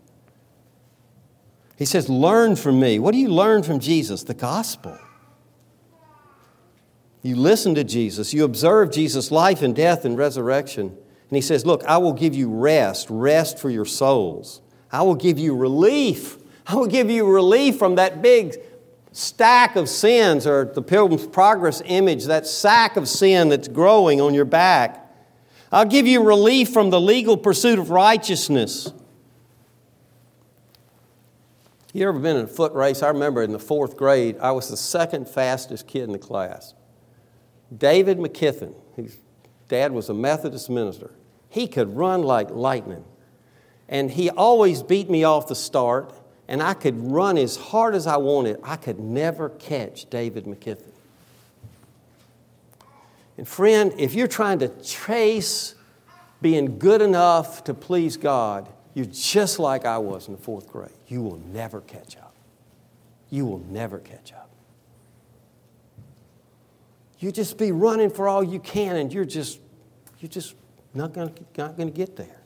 He 1.77 1.85
says, 1.85 2.09
Learn 2.09 2.55
from 2.55 2.79
me. 2.79 2.99
What 2.99 3.11
do 3.11 3.17
you 3.17 3.29
learn 3.29 3.63
from 3.63 3.79
Jesus? 3.79 4.23
The 4.23 4.33
gospel. 4.33 4.97
You 7.21 7.35
listen 7.35 7.73
to 7.75 7.83
Jesus, 7.83 8.33
you 8.35 8.43
observe 8.43 8.91
Jesus' 8.91 9.31
life 9.31 9.63
and 9.63 9.75
death 9.75 10.05
and 10.05 10.15
resurrection. 10.15 10.89
And 10.89 11.35
he 11.35 11.41
says, 11.41 11.65
Look, 11.65 11.83
I 11.85 11.97
will 11.97 12.13
give 12.13 12.35
you 12.35 12.49
rest, 12.49 13.07
rest 13.09 13.57
for 13.57 13.69
your 13.69 13.85
souls. 13.85 14.61
I 14.91 15.01
will 15.01 15.15
give 15.15 15.39
you 15.39 15.55
relief. 15.55 16.37
I 16.67 16.75
will 16.75 16.87
give 16.87 17.09
you 17.09 17.25
relief 17.25 17.77
from 17.77 17.95
that 17.95 18.21
big 18.21 18.55
stack 19.11 19.75
of 19.75 19.89
sins, 19.89 20.45
or 20.45 20.65
the 20.65 20.81
Pilgrim's 20.81 21.25
Progress 21.25 21.81
image, 21.85 22.25
that 22.25 22.45
sack 22.45 22.97
of 22.97 23.07
sin 23.07 23.49
that's 23.49 23.67
growing 23.67 24.21
on 24.21 24.33
your 24.33 24.45
back. 24.45 25.04
I'll 25.71 25.85
give 25.85 26.07
you 26.07 26.23
relief 26.23 26.69
from 26.69 26.89
the 26.89 27.01
legal 27.01 27.37
pursuit 27.37 27.79
of 27.79 27.89
righteousness. 27.89 28.91
You 31.93 32.07
ever 32.09 32.19
been 32.19 32.35
in 32.35 32.43
a 32.43 32.47
foot 32.47 32.73
race? 32.73 33.01
I 33.01 33.07
remember 33.07 33.41
in 33.41 33.53
the 33.53 33.59
fourth 33.59 33.95
grade, 33.95 34.37
I 34.39 34.51
was 34.51 34.69
the 34.69 34.77
second 34.77 35.29
fastest 35.29 35.87
kid 35.87 36.03
in 36.03 36.11
the 36.11 36.19
class. 36.19 36.73
David 37.75 38.17
McKithen, 38.17 38.75
his 38.95 39.17
dad 39.69 39.91
was 39.91 40.09
a 40.09 40.13
Methodist 40.13 40.69
minister, 40.69 41.11
he 41.49 41.67
could 41.67 41.95
run 41.95 42.21
like 42.21 42.49
lightning. 42.51 43.05
And 43.87 44.11
he 44.11 44.29
always 44.29 44.83
beat 44.83 45.09
me 45.09 45.23
off 45.23 45.47
the 45.47 45.55
start, 45.55 46.13
and 46.47 46.61
I 46.61 46.73
could 46.73 46.99
run 46.99 47.37
as 47.37 47.55
hard 47.55 47.95
as 47.95 48.07
I 48.07 48.17
wanted. 48.17 48.59
I 48.63 48.75
could 48.75 48.99
never 48.99 49.49
catch 49.49 50.09
David 50.09 50.45
McKithen. 50.45 50.94
And 53.37 53.47
friend, 53.47 53.93
if 53.97 54.13
you're 54.13 54.27
trying 54.27 54.59
to 54.59 54.69
chase 54.81 55.75
being 56.41 56.79
good 56.79 57.01
enough 57.01 57.63
to 57.65 57.73
please 57.73 58.17
God, 58.17 58.69
you're 58.93 59.05
just 59.05 59.59
like 59.59 59.85
I 59.85 59.97
was 59.97 60.27
in 60.27 60.35
the 60.35 60.41
fourth 60.41 60.67
grade. 60.67 60.91
You 61.07 61.21
will 61.21 61.39
never 61.51 61.81
catch 61.81 62.15
up. 62.17 62.33
You 63.29 63.45
will 63.45 63.59
never 63.69 63.99
catch 63.99 64.31
up. 64.31 64.49
You 67.19 67.31
just 67.31 67.57
be 67.57 67.71
running 67.71 68.09
for 68.09 68.27
all 68.27 68.43
you 68.43 68.59
can, 68.59 68.95
and 68.95 69.11
you're 69.11 69.25
just, 69.25 69.59
you're 70.19 70.29
just 70.29 70.55
not 70.93 71.13
going 71.13 71.33
not 71.57 71.77
to 71.77 71.85
get 71.85 72.15
there. 72.15 72.41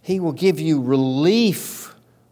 He 0.00 0.20
will 0.20 0.32
give 0.32 0.60
you 0.60 0.82
relief 0.82 1.83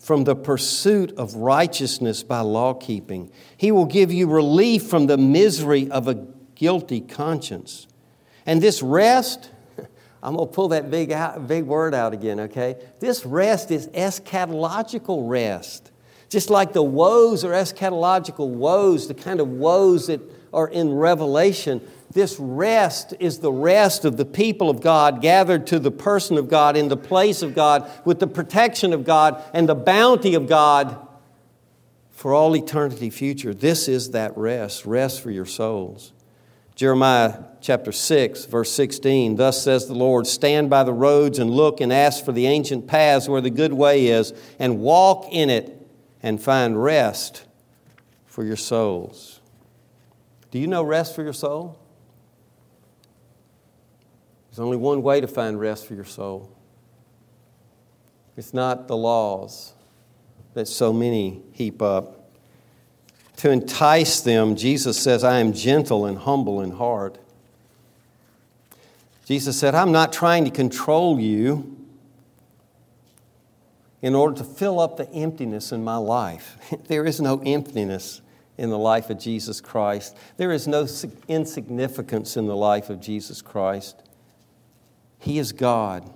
from 0.02 0.24
the 0.24 0.34
pursuit 0.34 1.12
of 1.16 1.36
righteousness 1.36 2.24
by 2.24 2.40
law 2.40 2.74
keeping. 2.74 3.30
He 3.56 3.70
will 3.70 3.86
give 3.86 4.12
you 4.12 4.26
relief 4.26 4.82
from 4.82 5.06
the 5.06 5.16
misery 5.16 5.88
of 5.92 6.08
a 6.08 6.26
guilty 6.56 7.00
conscience. 7.00 7.86
And 8.44 8.60
this 8.60 8.82
rest, 8.82 9.48
I'm 10.22 10.34
going 10.34 10.48
to 10.48 10.52
pull 10.52 10.68
that 10.68 10.90
big, 10.90 11.12
out, 11.12 11.46
big 11.46 11.64
word 11.64 11.94
out 11.94 12.12
again, 12.12 12.40
okay? 12.40 12.84
This 12.98 13.24
rest 13.24 13.70
is 13.70 13.86
eschatological 13.88 15.28
rest. 15.28 15.92
Just 16.28 16.50
like 16.50 16.72
the 16.72 16.82
woes 16.82 17.44
are 17.44 17.52
eschatological 17.52 18.48
woes, 18.48 19.06
the 19.06 19.14
kind 19.14 19.38
of 19.38 19.48
woes 19.48 20.08
that 20.08 20.20
are 20.52 20.68
in 20.68 20.92
Revelation, 20.92 21.80
this 22.12 22.38
rest 22.38 23.14
is 23.20 23.38
the 23.38 23.52
rest 23.52 24.04
of 24.04 24.16
the 24.16 24.24
people 24.24 24.68
of 24.68 24.80
God 24.80 25.22
gathered 25.22 25.66
to 25.68 25.78
the 25.78 25.90
person 25.90 26.36
of 26.36 26.48
God 26.48 26.76
in 26.76 26.88
the 26.88 26.96
place 26.96 27.42
of 27.42 27.54
God 27.54 27.90
with 28.04 28.20
the 28.20 28.26
protection 28.26 28.92
of 28.92 29.04
God 29.04 29.42
and 29.54 29.68
the 29.68 29.74
bounty 29.74 30.34
of 30.34 30.46
God 30.46 31.08
for 32.10 32.34
all 32.34 32.54
eternity 32.54 33.10
future. 33.10 33.54
This 33.54 33.88
is 33.88 34.10
that 34.10 34.36
rest, 34.36 34.84
rest 34.84 35.22
for 35.22 35.30
your 35.30 35.46
souls. 35.46 36.12
Jeremiah 36.74 37.44
chapter 37.60 37.92
6, 37.92 38.46
verse 38.46 38.70
16 38.72 39.36
Thus 39.36 39.62
says 39.62 39.86
the 39.86 39.94
Lord, 39.94 40.26
Stand 40.26 40.70
by 40.70 40.84
the 40.84 40.92
roads 40.92 41.38
and 41.38 41.50
look 41.50 41.80
and 41.80 41.92
ask 41.92 42.24
for 42.24 42.32
the 42.32 42.46
ancient 42.46 42.86
paths 42.86 43.28
where 43.28 43.40
the 43.40 43.50
good 43.50 43.72
way 43.72 44.06
is, 44.06 44.32
and 44.58 44.80
walk 44.80 45.26
in 45.30 45.50
it 45.50 45.78
and 46.22 46.42
find 46.42 46.82
rest 46.82 47.44
for 48.26 48.44
your 48.44 48.56
souls. 48.56 49.40
Do 50.52 50.58
you 50.58 50.66
know 50.66 50.84
rest 50.84 51.16
for 51.16 51.22
your 51.22 51.32
soul? 51.32 51.78
There's 54.50 54.60
only 54.60 54.76
one 54.76 55.02
way 55.02 55.20
to 55.20 55.26
find 55.26 55.58
rest 55.58 55.86
for 55.86 55.94
your 55.94 56.04
soul. 56.04 56.54
It's 58.36 58.52
not 58.52 58.86
the 58.86 58.96
laws 58.96 59.72
that 60.52 60.68
so 60.68 60.92
many 60.92 61.40
heap 61.52 61.80
up. 61.80 62.30
To 63.38 63.50
entice 63.50 64.20
them, 64.20 64.54
Jesus 64.54 64.98
says, 64.98 65.24
I 65.24 65.40
am 65.40 65.54
gentle 65.54 66.04
and 66.04 66.18
humble 66.18 66.60
in 66.60 66.72
heart. 66.72 67.16
Jesus 69.24 69.58
said, 69.58 69.74
I'm 69.74 69.90
not 69.90 70.12
trying 70.12 70.44
to 70.44 70.50
control 70.50 71.18
you 71.18 71.78
in 74.02 74.14
order 74.14 74.36
to 74.36 74.44
fill 74.44 74.80
up 74.80 74.98
the 74.98 75.10
emptiness 75.12 75.72
in 75.72 75.82
my 75.82 75.96
life. 75.96 76.58
there 76.88 77.06
is 77.06 77.22
no 77.22 77.40
emptiness 77.46 78.20
in 78.62 78.70
the 78.70 78.78
life 78.78 79.10
of 79.10 79.18
Jesus 79.18 79.60
Christ, 79.60 80.16
there 80.36 80.52
is 80.52 80.68
no 80.68 80.86
insignificance 81.26 82.36
in 82.36 82.46
the 82.46 82.54
life 82.54 82.90
of 82.90 83.00
Jesus 83.00 83.42
Christ. 83.42 84.00
He 85.18 85.40
is 85.40 85.50
God. 85.50 86.08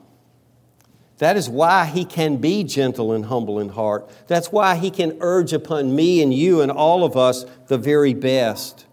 That 1.19 1.37
is 1.37 1.49
why 1.49 1.87
he 1.87 2.05
can 2.05 2.37
be 2.37 2.63
gentle 2.63 3.13
and 3.13 3.25
humble 3.25 3.59
in 3.59 3.71
heart. 3.71 4.09
That's 4.29 4.53
why 4.53 4.77
he 4.77 4.91
can 4.91 5.19
urge 5.21 5.53
upon 5.53 5.97
me 5.97 6.23
and 6.23 6.33
you 6.33 6.61
and 6.61 6.71
all 6.71 7.03
of 7.03 7.17
us 7.17 7.45
the 7.67 7.79
very 7.79 8.15
best. 8.15 8.87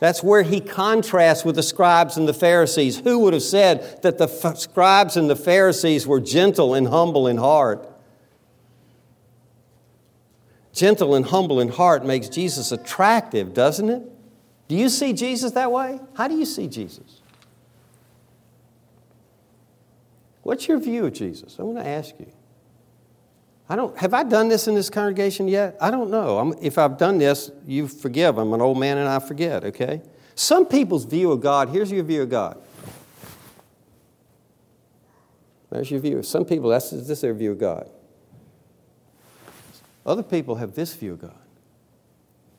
That's 0.00 0.22
where 0.22 0.42
he 0.42 0.60
contrasts 0.60 1.44
with 1.44 1.54
the 1.54 1.62
scribes 1.62 2.16
and 2.16 2.26
the 2.26 2.34
Pharisees. 2.34 2.98
Who 2.98 3.20
would 3.20 3.34
have 3.34 3.42
said 3.42 4.02
that 4.02 4.18
the 4.18 4.26
scribes 4.56 5.16
and 5.16 5.30
the 5.30 5.36
Pharisees 5.36 6.08
were 6.08 6.20
gentle 6.20 6.74
and 6.74 6.88
humble 6.88 7.28
in 7.28 7.36
heart? 7.36 7.88
Gentle 10.76 11.14
and 11.14 11.24
humble 11.24 11.58
in 11.58 11.68
heart 11.68 12.04
makes 12.04 12.28
Jesus 12.28 12.70
attractive, 12.70 13.54
doesn't 13.54 13.88
it? 13.88 14.02
Do 14.68 14.76
you 14.76 14.90
see 14.90 15.14
Jesus 15.14 15.52
that 15.52 15.72
way? 15.72 15.98
How 16.12 16.28
do 16.28 16.36
you 16.36 16.44
see 16.44 16.68
Jesus? 16.68 17.22
What's 20.42 20.68
your 20.68 20.78
view 20.78 21.06
of 21.06 21.14
Jesus? 21.14 21.56
I 21.58 21.62
want 21.62 21.78
to 21.78 21.86
ask 21.86 22.14
you. 22.20 22.30
I 23.70 23.74
don't, 23.74 23.96
have 23.96 24.12
I 24.12 24.22
done 24.22 24.48
this 24.48 24.68
in 24.68 24.74
this 24.74 24.90
congregation 24.90 25.48
yet? 25.48 25.78
I 25.80 25.90
don't 25.90 26.10
know. 26.10 26.38
I'm, 26.38 26.54
if 26.60 26.76
I've 26.76 26.98
done 26.98 27.16
this, 27.16 27.50
you 27.66 27.88
forgive. 27.88 28.36
I'm 28.36 28.52
an 28.52 28.60
old 28.60 28.78
man 28.78 28.98
and 28.98 29.08
I 29.08 29.18
forget, 29.18 29.64
okay? 29.64 30.02
Some 30.34 30.66
people's 30.66 31.06
view 31.06 31.32
of 31.32 31.40
God, 31.40 31.70
here's 31.70 31.90
your 31.90 32.04
view 32.04 32.22
of 32.22 32.28
God 32.28 32.62
There's 35.70 35.90
your 35.90 36.00
view. 36.00 36.22
Some 36.22 36.44
people, 36.44 36.68
that's 36.68 36.90
this 36.90 37.22
their 37.22 37.32
view 37.32 37.52
of 37.52 37.58
God. 37.58 37.88
Other 40.06 40.22
people 40.22 40.54
have 40.54 40.74
this 40.74 40.94
view 40.94 41.14
of 41.14 41.20
God. 41.20 41.34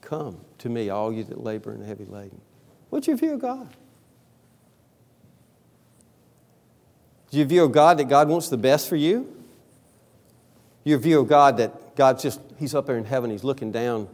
Come 0.01 0.41
to 0.59 0.69
me, 0.69 0.89
all 0.89 1.13
you 1.13 1.23
that 1.23 1.41
labor 1.41 1.71
and 1.71 1.83
heavy 1.83 2.05
laden. 2.05 2.41
What's 2.89 3.07
your 3.07 3.15
view 3.15 3.33
of 3.33 3.39
God? 3.39 3.69
Do 7.31 7.37
you 7.37 7.45
view 7.45 7.63
of 7.63 7.71
God 7.71 7.97
that 7.97 8.09
God 8.09 8.27
wants 8.27 8.49
the 8.49 8.57
best 8.57 8.87
for 8.87 8.95
you? 8.95 9.33
Your 10.83 10.97
view 10.97 11.19
of 11.19 11.27
God 11.27 11.57
that 11.57 11.95
God's 11.95 12.23
just, 12.23 12.39
He's 12.57 12.75
up 12.75 12.85
there 12.85 12.97
in 12.97 13.05
heaven, 13.05 13.31
He's 13.31 13.43
looking 13.43 13.71
down 13.71 14.07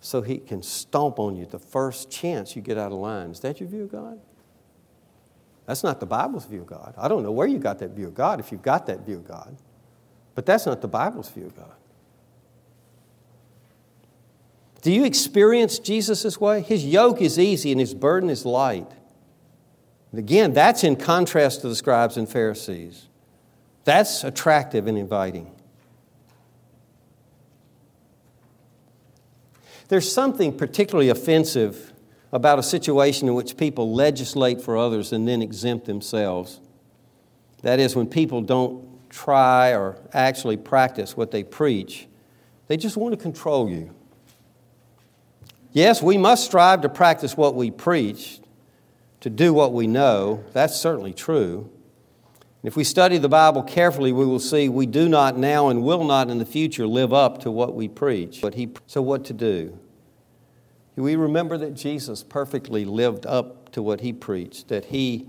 so 0.00 0.20
He 0.20 0.38
can 0.38 0.62
stomp 0.62 1.18
on 1.18 1.36
you 1.36 1.46
the 1.46 1.58
first 1.58 2.10
chance 2.10 2.54
you 2.54 2.62
get 2.62 2.76
out 2.78 2.92
of 2.92 2.98
line. 2.98 3.30
Is 3.30 3.40
that 3.40 3.60
your 3.60 3.68
view 3.68 3.84
of 3.84 3.92
God? 3.92 4.20
That's 5.66 5.84
not 5.84 6.00
the 6.00 6.06
Bible's 6.06 6.44
view 6.44 6.62
of 6.62 6.66
God. 6.66 6.94
I 6.96 7.06
don't 7.08 7.22
know 7.22 7.32
where 7.32 7.46
you 7.46 7.58
got 7.58 7.78
that 7.80 7.90
view 7.90 8.08
of 8.08 8.14
God 8.14 8.40
if 8.40 8.50
you've 8.50 8.62
got 8.62 8.86
that 8.86 9.06
view 9.06 9.16
of 9.16 9.26
God, 9.26 9.56
but 10.34 10.44
that's 10.44 10.66
not 10.66 10.80
the 10.80 10.88
Bible's 10.88 11.30
view 11.30 11.46
of 11.46 11.56
God. 11.56 11.74
Do 14.82 14.92
you 14.92 15.04
experience 15.04 15.78
Jesus 15.78 16.24
this 16.24 16.40
way? 16.40 16.60
His 16.60 16.84
yoke 16.84 17.22
is 17.22 17.38
easy 17.38 17.70
and 17.70 17.80
his 17.80 17.94
burden 17.94 18.28
is 18.28 18.44
light. 18.44 18.90
And 20.10 20.18
again, 20.18 20.52
that's 20.52 20.84
in 20.84 20.96
contrast 20.96 21.62
to 21.62 21.68
the 21.68 21.76
scribes 21.76 22.16
and 22.16 22.28
Pharisees. 22.28 23.08
That's 23.84 24.24
attractive 24.24 24.86
and 24.88 24.98
inviting. 24.98 25.52
There's 29.88 30.10
something 30.10 30.56
particularly 30.56 31.10
offensive 31.10 31.92
about 32.32 32.58
a 32.58 32.62
situation 32.62 33.28
in 33.28 33.34
which 33.34 33.56
people 33.56 33.94
legislate 33.94 34.60
for 34.60 34.76
others 34.76 35.12
and 35.12 35.28
then 35.28 35.42
exempt 35.42 35.86
themselves. 35.86 36.60
That 37.62 37.78
is, 37.78 37.94
when 37.94 38.08
people 38.08 38.40
don't 38.40 38.88
try 39.10 39.74
or 39.74 39.96
actually 40.12 40.56
practice 40.56 41.16
what 41.16 41.30
they 41.30 41.44
preach, 41.44 42.08
they 42.66 42.76
just 42.76 42.96
want 42.96 43.12
to 43.12 43.18
control 43.18 43.68
you. 43.68 43.94
Yes, 45.72 46.02
we 46.02 46.18
must 46.18 46.44
strive 46.44 46.82
to 46.82 46.88
practice 46.88 47.36
what 47.36 47.54
we 47.54 47.70
preach, 47.70 48.40
to 49.20 49.30
do 49.30 49.54
what 49.54 49.72
we 49.72 49.86
know. 49.86 50.44
That's 50.52 50.76
certainly 50.76 51.14
true. 51.14 51.70
If 52.62 52.76
we 52.76 52.84
study 52.84 53.18
the 53.18 53.28
Bible 53.28 53.62
carefully, 53.62 54.12
we 54.12 54.26
will 54.26 54.38
see 54.38 54.68
we 54.68 54.86
do 54.86 55.08
not 55.08 55.36
now 55.36 55.68
and 55.68 55.82
will 55.82 56.04
not 56.04 56.30
in 56.30 56.38
the 56.38 56.44
future 56.44 56.86
live 56.86 57.12
up 57.12 57.40
to 57.40 57.50
what 57.50 57.74
we 57.74 57.88
preach. 57.88 58.40
But 58.40 58.54
he, 58.54 58.70
so, 58.86 59.02
what 59.02 59.24
to 59.26 59.32
do? 59.32 59.78
We 60.94 61.16
remember 61.16 61.56
that 61.56 61.74
Jesus 61.74 62.22
perfectly 62.22 62.84
lived 62.84 63.24
up 63.24 63.72
to 63.72 63.82
what 63.82 64.02
he 64.02 64.12
preached, 64.12 64.68
that 64.68 64.86
he 64.86 65.26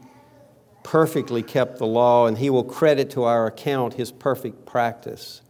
perfectly 0.84 1.42
kept 1.42 1.78
the 1.78 1.88
law, 1.88 2.28
and 2.28 2.38
he 2.38 2.50
will 2.50 2.66
credit 2.66 3.10
to 3.12 3.24
our 3.24 3.48
account 3.48 3.94
his 3.94 4.12
perfect 4.12 4.66
practice. 4.66 5.42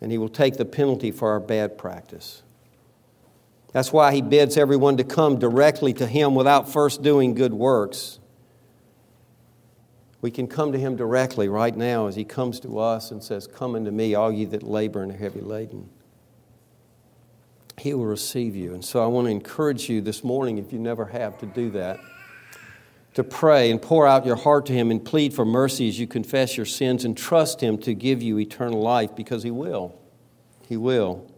And 0.00 0.10
he 0.10 0.18
will 0.18 0.28
take 0.28 0.56
the 0.56 0.64
penalty 0.64 1.12
for 1.12 1.30
our 1.30 1.40
bad 1.40 1.78
practice. 1.78 2.42
That's 3.72 3.92
why 3.92 4.12
he 4.12 4.22
bids 4.22 4.56
everyone 4.56 4.96
to 4.96 5.04
come 5.04 5.38
directly 5.38 5.92
to 5.94 6.06
him 6.06 6.34
without 6.34 6.68
first 6.68 7.02
doing 7.02 7.34
good 7.34 7.54
works. 7.54 8.18
We 10.20 10.30
can 10.30 10.48
come 10.48 10.72
to 10.72 10.78
him 10.78 10.96
directly 10.96 11.48
right 11.48 11.74
now 11.74 12.06
as 12.06 12.16
he 12.16 12.24
comes 12.24 12.60
to 12.60 12.78
us 12.78 13.10
and 13.10 13.22
says, 13.22 13.46
Come 13.46 13.74
unto 13.74 13.90
me, 13.90 14.14
all 14.14 14.30
ye 14.32 14.44
that 14.46 14.62
labor 14.62 15.02
and 15.02 15.12
are 15.12 15.16
heavy 15.16 15.40
laden. 15.40 15.88
He 17.78 17.94
will 17.94 18.06
receive 18.06 18.54
you. 18.54 18.74
And 18.74 18.84
so 18.84 19.02
I 19.02 19.06
want 19.06 19.26
to 19.26 19.30
encourage 19.30 19.88
you 19.88 20.02
this 20.02 20.22
morning, 20.22 20.58
if 20.58 20.72
you 20.72 20.78
never 20.78 21.06
have, 21.06 21.38
to 21.38 21.46
do 21.46 21.70
that. 21.70 21.98
To 23.14 23.24
pray 23.24 23.70
and 23.70 23.80
pour 23.80 24.06
out 24.06 24.26
your 24.26 24.36
heart 24.36 24.66
to 24.66 24.72
Him 24.74 24.90
and 24.90 25.02
plead 25.02 25.32
for 25.32 25.44
mercy 25.44 25.88
as 25.88 25.98
you 25.98 26.06
confess 26.06 26.56
your 26.56 26.66
sins 26.66 27.04
and 27.04 27.16
trust 27.16 27.62
Him 27.62 27.78
to 27.78 27.94
give 27.94 28.20
you 28.20 28.38
eternal 28.38 28.82
life 28.82 29.16
because 29.16 29.42
He 29.42 29.50
will. 29.50 29.98
He 30.68 30.76
will. 30.76 31.29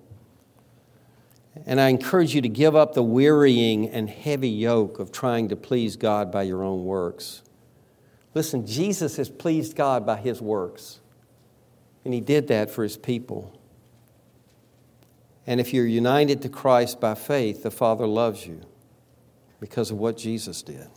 And 1.66 1.80
I 1.80 1.88
encourage 1.88 2.34
you 2.34 2.40
to 2.40 2.48
give 2.48 2.74
up 2.74 2.94
the 2.94 3.02
wearying 3.02 3.88
and 3.88 4.08
heavy 4.08 4.48
yoke 4.48 4.98
of 4.98 5.12
trying 5.12 5.48
to 5.50 5.56
please 5.56 5.96
God 5.96 6.32
by 6.32 6.44
your 6.44 6.62
own 6.62 6.84
works. 6.84 7.42
Listen, 8.34 8.66
Jesus 8.66 9.16
has 9.16 9.28
pleased 9.28 9.76
God 9.76 10.06
by 10.06 10.16
his 10.16 10.40
works, 10.40 11.00
and 12.04 12.14
he 12.14 12.20
did 12.20 12.48
that 12.48 12.70
for 12.70 12.82
his 12.82 12.96
people. 12.96 13.58
And 15.46 15.60
if 15.60 15.74
you're 15.74 15.86
united 15.86 16.40
to 16.42 16.48
Christ 16.48 17.00
by 17.00 17.14
faith, 17.14 17.62
the 17.62 17.70
Father 17.70 18.06
loves 18.06 18.46
you 18.46 18.62
because 19.60 19.90
of 19.90 19.98
what 19.98 20.16
Jesus 20.16 20.62
did. 20.62 20.88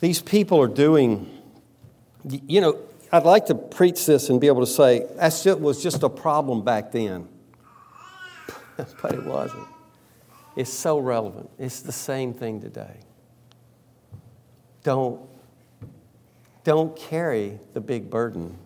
These 0.00 0.20
people 0.20 0.60
are 0.60 0.68
doing, 0.68 1.30
you 2.24 2.60
know, 2.60 2.78
I'd 3.10 3.24
like 3.24 3.46
to 3.46 3.54
preach 3.54 4.04
this 4.04 4.28
and 4.28 4.40
be 4.40 4.48
able 4.48 4.60
to 4.60 4.70
say, 4.70 5.06
that 5.16 5.60
was 5.60 5.82
just 5.82 6.02
a 6.02 6.08
problem 6.08 6.64
back 6.64 6.92
then. 6.92 7.28
but 9.02 9.14
it 9.14 9.24
wasn't. 9.24 9.66
It's 10.56 10.72
so 10.72 10.98
relevant. 10.98 11.50
It's 11.58 11.80
the 11.80 11.92
same 11.92 12.34
thing 12.34 12.60
today. 12.60 13.00
Don't, 14.82 15.20
don't 16.64 16.94
carry 16.96 17.58
the 17.72 17.80
big 17.80 18.10
burden 18.10 18.58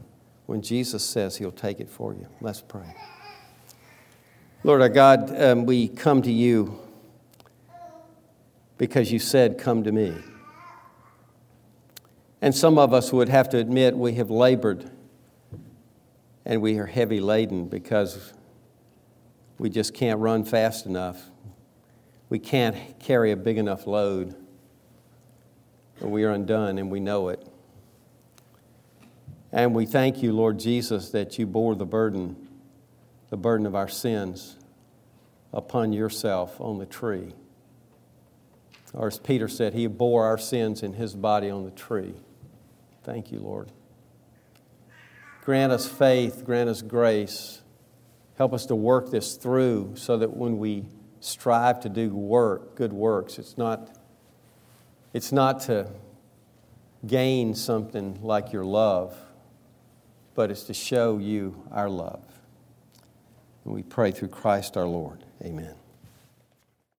when 0.47 0.63
Jesus 0.63 1.05
says 1.05 1.37
He'll 1.37 1.53
take 1.53 1.81
it 1.81 1.89
for 1.89 2.15
you. 2.15 2.27
Let's 2.41 2.61
pray. 2.61 2.95
Lord 4.65 4.81
our 4.81 4.89
God, 4.89 5.41
um, 5.41 5.67
we 5.67 5.89
come 5.89 6.23
to 6.23 6.33
you 6.33 6.81
because 8.79 9.13
you 9.13 9.19
said, 9.19 9.59
Come 9.59 9.85
to 9.85 9.93
me. 9.93 10.15
And 12.43 12.55
some 12.55 12.79
of 12.79 12.93
us 12.93 13.13
would 13.13 13.29
have 13.29 13.49
to 13.51 13.59
admit 13.59 13.97
we 13.97 14.15
have 14.15 14.31
labored 14.31 14.91
and 16.45 16.63
we 16.63 16.79
are 16.79 16.87
heavy 16.87 17.21
laden 17.21 17.67
because 17.67 18.33
we 19.59 19.71
just 19.71 19.95
can't 19.95 20.21
run 20.21 20.45
fast 20.45 20.87
enough. 20.87 21.31
We 22.29 22.39
can't 22.39 22.99
carry 22.99 23.33
a 23.33 23.37
big 23.37 23.57
enough 23.57 23.87
load. 23.87 24.35
We 26.01 26.25
are 26.25 26.31
undone 26.31 26.79
and 26.79 26.91
we 26.91 27.01
know 27.01 27.29
it. 27.29 27.47
And 29.53 29.75
we 29.75 29.87
thank 29.87 30.23
you, 30.23 30.33
Lord 30.33 30.59
Jesus, 30.59 31.11
that 31.11 31.39
you 31.39 31.47
bore 31.47 31.75
the 31.75 31.87
burden, 31.87 32.37
the 33.31 33.37
burden 33.37 33.65
of 33.65 33.75
our 33.75 33.89
sins, 33.89 34.57
upon 35.53 35.93
yourself 35.93 36.61
on 36.61 36.79
the 36.79 36.85
tree. 36.85 37.33
Or 38.93 39.07
as 39.07 39.19
Peter 39.19 39.49
said, 39.49 39.73
he 39.73 39.87
bore 39.87 40.25
our 40.25 40.37
sins 40.37 40.83
in 40.83 40.95
his 40.95 41.15
body 41.15 41.49
on 41.49 41.65
the 41.65 41.71
tree. 41.71 42.15
Thank 43.05 43.33
you, 43.33 43.39
Lord. 43.39 43.73
Grant 45.45 45.73
us 45.73 45.89
faith, 45.89 46.45
grant 46.45 46.69
us 46.69 46.83
grace 46.83 47.63
Help 48.37 48.53
us 48.53 48.67
to 48.67 48.75
work 48.75 49.11
this 49.11 49.37
through 49.37 49.95
so 49.97 50.19
that 50.19 50.37
when 50.37 50.59
we 50.59 50.85
strive 51.21 51.81
to 51.81 51.89
do 51.89 52.11
work, 52.11 52.77
good 52.77 52.93
works, 52.93 53.39
it's 53.39 53.57
not, 53.57 53.99
it's 55.13 55.33
not 55.33 55.61
to 55.63 55.89
gain 57.07 57.55
something 57.55 58.19
like 58.23 58.53
your 58.53 58.65
love, 58.65 59.17
but 60.35 60.51
it's 60.51 60.65
to 60.65 60.75
show 60.75 61.19
you 61.19 61.63
our 61.71 61.89
love. 61.89 62.25
And 63.65 63.75
we 63.75 63.83
pray 63.83 64.11
through 64.11 64.29
Christ 64.29 64.77
our 64.77 64.87
Lord. 64.87 65.25
Amen. 65.43 65.75